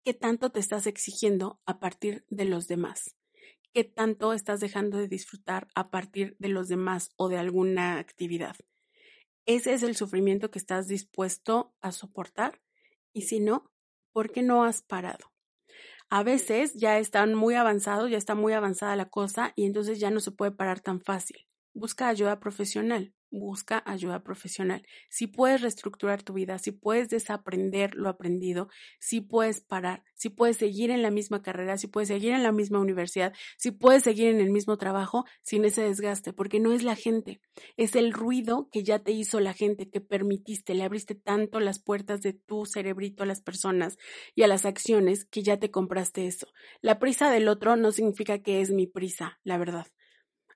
¿Qué 0.05 0.15
tanto 0.15 0.51
te 0.51 0.61
estás 0.61 0.87
exigiendo 0.87 1.61
a 1.67 1.79
partir 1.79 2.25
de 2.29 2.45
los 2.45 2.67
demás? 2.69 3.17
qué 3.73 3.85
tanto 3.85 4.33
estás 4.33 4.61
dejando 4.61 4.99
de 4.99 5.09
disfrutar 5.09 5.69
a 5.75 5.91
partir 5.91 6.37
de 6.39 6.49
los 6.49 6.69
demás 6.69 7.11
o 7.17 7.29
de 7.29 7.39
alguna 7.39 7.99
actividad. 7.99 8.57
Ese 9.47 9.73
es 9.73 9.83
el 9.83 9.97
sufrimiento 9.97 10.51
que 10.51 10.59
estás 10.59 10.87
dispuesto 10.87 11.75
a 11.81 11.93
soportar 11.93 12.61
y 13.13 13.23
si 13.23 13.41
no, 13.41 13.71
¿por 14.13 14.31
qué 14.31 14.43
no 14.43 14.65
has 14.65 14.83
parado? 14.83 15.33
A 16.09 16.23
veces 16.23 16.75
ya 16.75 16.99
están 16.99 17.35
muy 17.35 17.55
avanzados, 17.55 18.11
ya 18.11 18.19
está 18.19 18.35
muy 18.35 18.53
avanzada 18.53 18.97
la 18.97 19.09
cosa 19.09 19.53
y 19.55 19.65
entonces 19.65 20.01
ya 20.01 20.11
no 20.11 20.21
se 20.21 20.33
puede 20.33 20.51
parar 20.51 20.81
tan 20.81 21.01
fácil. 21.01 21.47
Busca 21.73 22.09
ayuda 22.09 22.41
profesional 22.41 23.15
busca 23.31 23.83
ayuda 23.87 24.23
profesional. 24.23 24.85
Si 25.09 25.27
puedes 25.27 25.63
reestructurar 25.63 26.23
tu 26.23 26.35
vida, 26.35 26.59
si 26.59 26.73
puedes 26.73 27.09
desaprender 27.09 27.95
lo 27.95 28.09
aprendido, 28.09 28.69
si 28.99 29.21
puedes 29.21 29.61
parar, 29.61 30.03
si 30.15 30.29
puedes 30.29 30.57
seguir 30.57 30.91
en 30.91 31.03
la 31.03 31.11
misma 31.11 31.43
carrera, 31.43 31.79
si 31.79 31.87
puedes 31.87 32.09
seguir 32.09 32.33
en 32.33 32.43
la 32.43 32.53
misma 32.53 32.81
universidad, 32.81 33.33
si 33.57 33.71
puedes 33.71 34.03
seguir 34.03 34.29
en 34.29 34.41
el 34.41 34.51
mismo 34.51 34.77
trabajo 34.77 35.25
sin 35.43 35.65
ese 35.65 35.83
desgaste, 35.83 36.33
porque 36.33 36.61
no 36.61 36.73
es 36.73 36.83
la 36.83 36.97
gente, 36.97 37.41
es 37.77 37.97
el 37.97 38.13
ruido 38.13 38.69
que 38.71 38.83
ya 38.83 38.99
te 38.99 39.13
hizo 39.13 39.41
la 39.41 39.53
gente, 39.53 39.89
que 39.89 40.01
permitiste, 40.01 40.75
le 40.75 40.85
abriste 40.85 41.15
tanto 41.15 41.61
las 41.61 41.79
puertas 41.79 42.23
de 42.23 42.33
tu 42.33 42.67
cerebrito 42.67 43.23
a 43.23 43.27
las 43.27 43.41
personas 43.41 43.97
y 44.35 44.43
a 44.43 44.49
las 44.49 44.65
acciones 44.65 45.25
que 45.25 45.43
ya 45.43 45.59
te 45.59 45.71
compraste 45.71 46.27
eso. 46.27 46.49
La 46.81 46.99
prisa 46.99 47.31
del 47.31 47.49
otro 47.49 47.77
no 47.77 47.93
significa 47.93 48.43
que 48.43 48.61
es 48.61 48.71
mi 48.71 48.87
prisa, 48.87 49.39
la 49.45 49.59
verdad. 49.59 49.87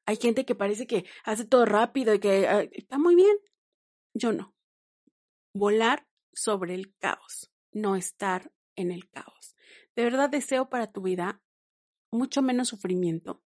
Hay 0.06 0.16
gente 0.16 0.44
que 0.44 0.54
parece 0.54 0.86
que 0.86 1.04
hace 1.24 1.44
todo 1.44 1.64
rápido 1.64 2.14
y 2.14 2.20
que 2.20 2.46
ah, 2.46 2.62
está 2.72 2.98
muy 2.98 3.14
bien. 3.14 3.36
Yo 4.14 4.32
no. 4.32 4.54
Volar 5.54 6.06
sobre 6.32 6.74
el 6.74 6.94
caos, 6.98 7.52
no 7.72 7.96
estar 7.96 8.52
en 8.76 8.90
el 8.90 9.08
caos. 9.08 9.56
De 9.96 10.04
verdad 10.04 10.28
deseo 10.28 10.68
para 10.68 10.90
tu 10.90 11.02
vida 11.02 11.40
mucho 12.10 12.42
menos 12.42 12.68
sufrimiento. 12.68 13.42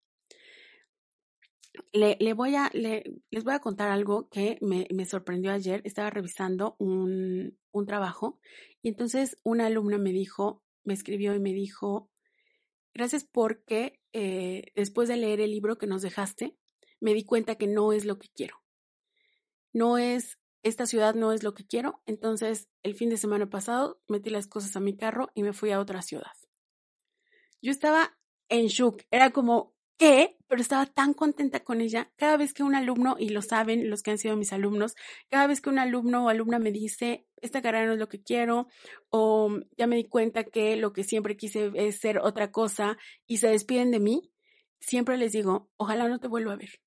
Le, 1.92 2.33
voy 2.33 2.57
a, 2.57 2.71
le, 2.73 3.05
les 3.31 3.44
voy 3.44 3.55
a 3.55 3.61
contar 3.61 3.88
algo 3.88 4.29
que 4.29 4.59
me, 4.61 4.88
me 4.92 5.07
sorprendió 5.07 5.53
ayer. 5.53 5.81
Estaba 5.85 6.11
revisando 6.11 6.75
un, 6.79 7.57
un 7.71 7.87
trabajo 7.87 8.40
y 8.83 8.88
entonces 8.88 9.37
una 9.44 9.66
alumna 9.66 9.97
me 9.97 10.11
dijo, 10.11 10.62
me 10.85 10.94
escribió 10.94 11.35
y 11.35 11.40
me 11.40 11.53
dijo, 11.53 12.11
Gracias 12.99 13.23
porque 13.25 13.97
eh, 14.12 14.73
después 14.75 15.09
de 15.09 15.16
leer 15.16 15.40
el 15.40 15.51
libro 15.51 15.79
que 15.79 15.87
nos 15.87 16.03
dejaste, 16.03 16.57
me 17.01 17.14
di 17.14 17.25
cuenta 17.25 17.57
que 17.57 17.66
no 17.66 17.92
es 17.92 18.05
lo 18.05 18.18
que 18.18 18.29
quiero. 18.35 18.57
No 19.73 19.99
es, 19.99 20.38
esta 20.62 20.87
ciudad 20.87 21.14
no 21.14 21.33
es 21.33 21.42
lo 21.42 21.55
que 21.55 21.66
quiero. 21.66 22.03
Entonces, 22.07 22.68
el 22.83 22.94
fin 22.94 23.11
de 23.11 23.16
semana 23.16 23.49
pasado 23.49 24.01
metí 24.09 24.31
las 24.31 24.47
cosas 24.47 24.75
a 24.77 24.81
mi 24.81 24.97
carro 24.97 25.31
y 25.35 25.42
me 25.42 25.53
fui 25.53 25.71
a 25.71 25.81
otra 25.81 26.03
ciudad. 26.03 26.33
Yo 27.61 27.71
estaba 27.71 28.18
en 28.49 28.66
shock. 28.66 29.03
Era 29.11 29.31
como, 29.31 29.75
¿qué? 29.98 30.37
Pero 30.46 30.62
estaba 30.62 30.87
tan 30.87 31.12
contenta 31.12 31.61
con 31.61 31.80
ella. 31.80 32.11
Cada 32.16 32.37
vez 32.37 32.54
que 32.54 32.62
un 32.62 32.74
alumno, 32.74 33.16
y 33.18 33.28
lo 33.30 33.42
saben 33.42 33.90
los 33.90 34.02
que 34.02 34.12
han 34.12 34.18
sido 34.18 34.37
mis 34.37 34.52
alumnos, 34.52 34.94
cada 35.28 35.46
vez 35.46 35.61
que 35.61 35.68
un 35.68 35.78
alumno 35.78 36.24
o 36.24 36.28
alumna 36.28 36.58
me 36.58 36.72
dice, 36.72 37.26
esta 37.42 37.61
carrera 37.61 37.87
no 37.87 37.92
es 37.94 37.98
lo 37.98 38.08
que 38.08 38.22
quiero, 38.22 38.68
o 39.11 39.50
ya 39.76 39.87
me 39.87 39.96
di 39.96 40.04
cuenta 40.04 40.44
que 40.44 40.76
lo 40.76 40.92
que 40.92 41.04
siempre 41.04 41.37
quise 41.37 41.72
es 41.74 41.98
ser 41.98 42.18
otra 42.18 42.50
cosa 42.50 42.96
y 43.26 43.38
se 43.38 43.48
despiden 43.48 43.90
de 43.90 44.00
mí, 44.00 44.32
siempre 44.80 45.18
les 45.18 45.32
digo, 45.32 45.68
ojalá 45.76 46.08
no 46.08 46.20
te 46.20 46.28
vuelva 46.28 46.54
a 46.54 46.56
ver. 46.56 46.80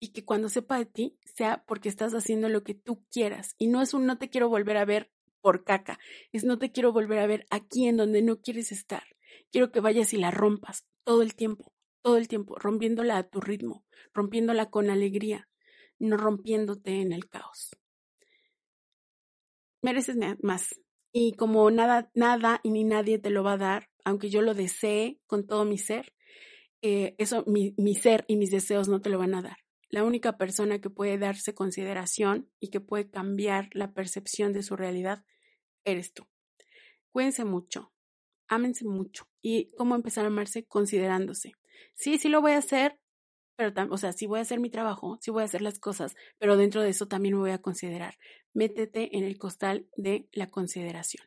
Y 0.00 0.08
que 0.12 0.24
cuando 0.24 0.48
sepa 0.48 0.78
de 0.78 0.86
ti 0.86 1.18
sea 1.24 1.64
porque 1.66 1.88
estás 1.88 2.12
haciendo 2.14 2.48
lo 2.48 2.64
que 2.64 2.74
tú 2.74 3.04
quieras. 3.10 3.54
Y 3.58 3.68
no 3.68 3.80
es 3.80 3.94
un 3.94 4.04
no 4.06 4.18
te 4.18 4.28
quiero 4.28 4.48
volver 4.48 4.76
a 4.76 4.84
ver 4.84 5.10
por 5.40 5.64
caca, 5.64 5.98
es 6.32 6.44
no 6.44 6.58
te 6.58 6.72
quiero 6.72 6.92
volver 6.92 7.20
a 7.20 7.26
ver 7.26 7.46
aquí 7.50 7.86
en 7.86 7.96
donde 7.96 8.22
no 8.22 8.40
quieres 8.40 8.72
estar. 8.72 9.04
Quiero 9.52 9.70
que 9.70 9.80
vayas 9.80 10.12
y 10.12 10.16
la 10.18 10.30
rompas 10.30 10.86
todo 11.04 11.22
el 11.22 11.34
tiempo 11.34 11.75
todo 12.06 12.18
el 12.18 12.28
tiempo, 12.28 12.54
rompiéndola 12.54 13.16
a 13.16 13.24
tu 13.24 13.40
ritmo, 13.40 13.84
rompiéndola 14.14 14.70
con 14.70 14.90
alegría, 14.90 15.48
no 15.98 16.16
rompiéndote 16.16 17.00
en 17.00 17.12
el 17.12 17.28
caos. 17.28 17.76
Mereces 19.82 20.16
más. 20.40 20.78
Y 21.10 21.32
como 21.32 21.68
nada, 21.72 22.08
nada 22.14 22.60
y 22.62 22.70
ni 22.70 22.84
nadie 22.84 23.18
te 23.18 23.30
lo 23.30 23.42
va 23.42 23.54
a 23.54 23.58
dar, 23.58 23.88
aunque 24.04 24.30
yo 24.30 24.40
lo 24.40 24.54
desee 24.54 25.18
con 25.26 25.48
todo 25.48 25.64
mi 25.64 25.78
ser, 25.78 26.14
eh, 26.80 27.16
eso 27.18 27.42
mi, 27.48 27.74
mi 27.76 27.96
ser 27.96 28.24
y 28.28 28.36
mis 28.36 28.52
deseos 28.52 28.86
no 28.86 29.00
te 29.00 29.10
lo 29.10 29.18
van 29.18 29.34
a 29.34 29.42
dar. 29.42 29.56
La 29.90 30.04
única 30.04 30.38
persona 30.38 30.80
que 30.80 30.90
puede 30.90 31.18
darse 31.18 31.56
consideración 31.56 32.48
y 32.60 32.68
que 32.70 32.78
puede 32.78 33.10
cambiar 33.10 33.68
la 33.72 33.94
percepción 33.94 34.52
de 34.52 34.62
su 34.62 34.76
realidad 34.76 35.24
eres 35.84 36.12
tú. 36.12 36.28
Cuídense 37.10 37.44
mucho, 37.44 37.92
ámense 38.46 38.84
mucho. 38.84 39.28
¿Y 39.42 39.72
cómo 39.72 39.96
empezar 39.96 40.22
a 40.24 40.28
amarse? 40.28 40.66
Considerándose. 40.66 41.54
Sí, 41.94 42.18
sí 42.18 42.28
lo 42.28 42.40
voy 42.40 42.52
a 42.52 42.58
hacer, 42.58 42.98
pero, 43.56 43.72
o 43.90 43.98
sea, 43.98 44.12
sí 44.12 44.26
voy 44.26 44.38
a 44.40 44.42
hacer 44.42 44.60
mi 44.60 44.70
trabajo, 44.70 45.18
sí 45.20 45.30
voy 45.30 45.42
a 45.42 45.46
hacer 45.46 45.62
las 45.62 45.78
cosas, 45.78 46.14
pero 46.38 46.56
dentro 46.56 46.82
de 46.82 46.90
eso 46.90 47.08
también 47.08 47.34
me 47.34 47.40
voy 47.40 47.50
a 47.50 47.62
considerar. 47.62 48.18
Métete 48.52 49.16
en 49.16 49.24
el 49.24 49.38
costal 49.38 49.88
de 49.96 50.28
la 50.32 50.48
consideración. 50.50 51.26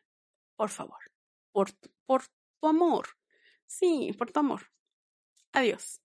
Por 0.56 0.70
favor. 0.70 0.98
Por, 1.52 1.70
por 2.06 2.22
tu 2.60 2.68
amor. 2.68 3.08
Sí, 3.66 4.12
por 4.18 4.30
tu 4.30 4.40
amor. 4.40 4.62
Adiós. 5.52 6.00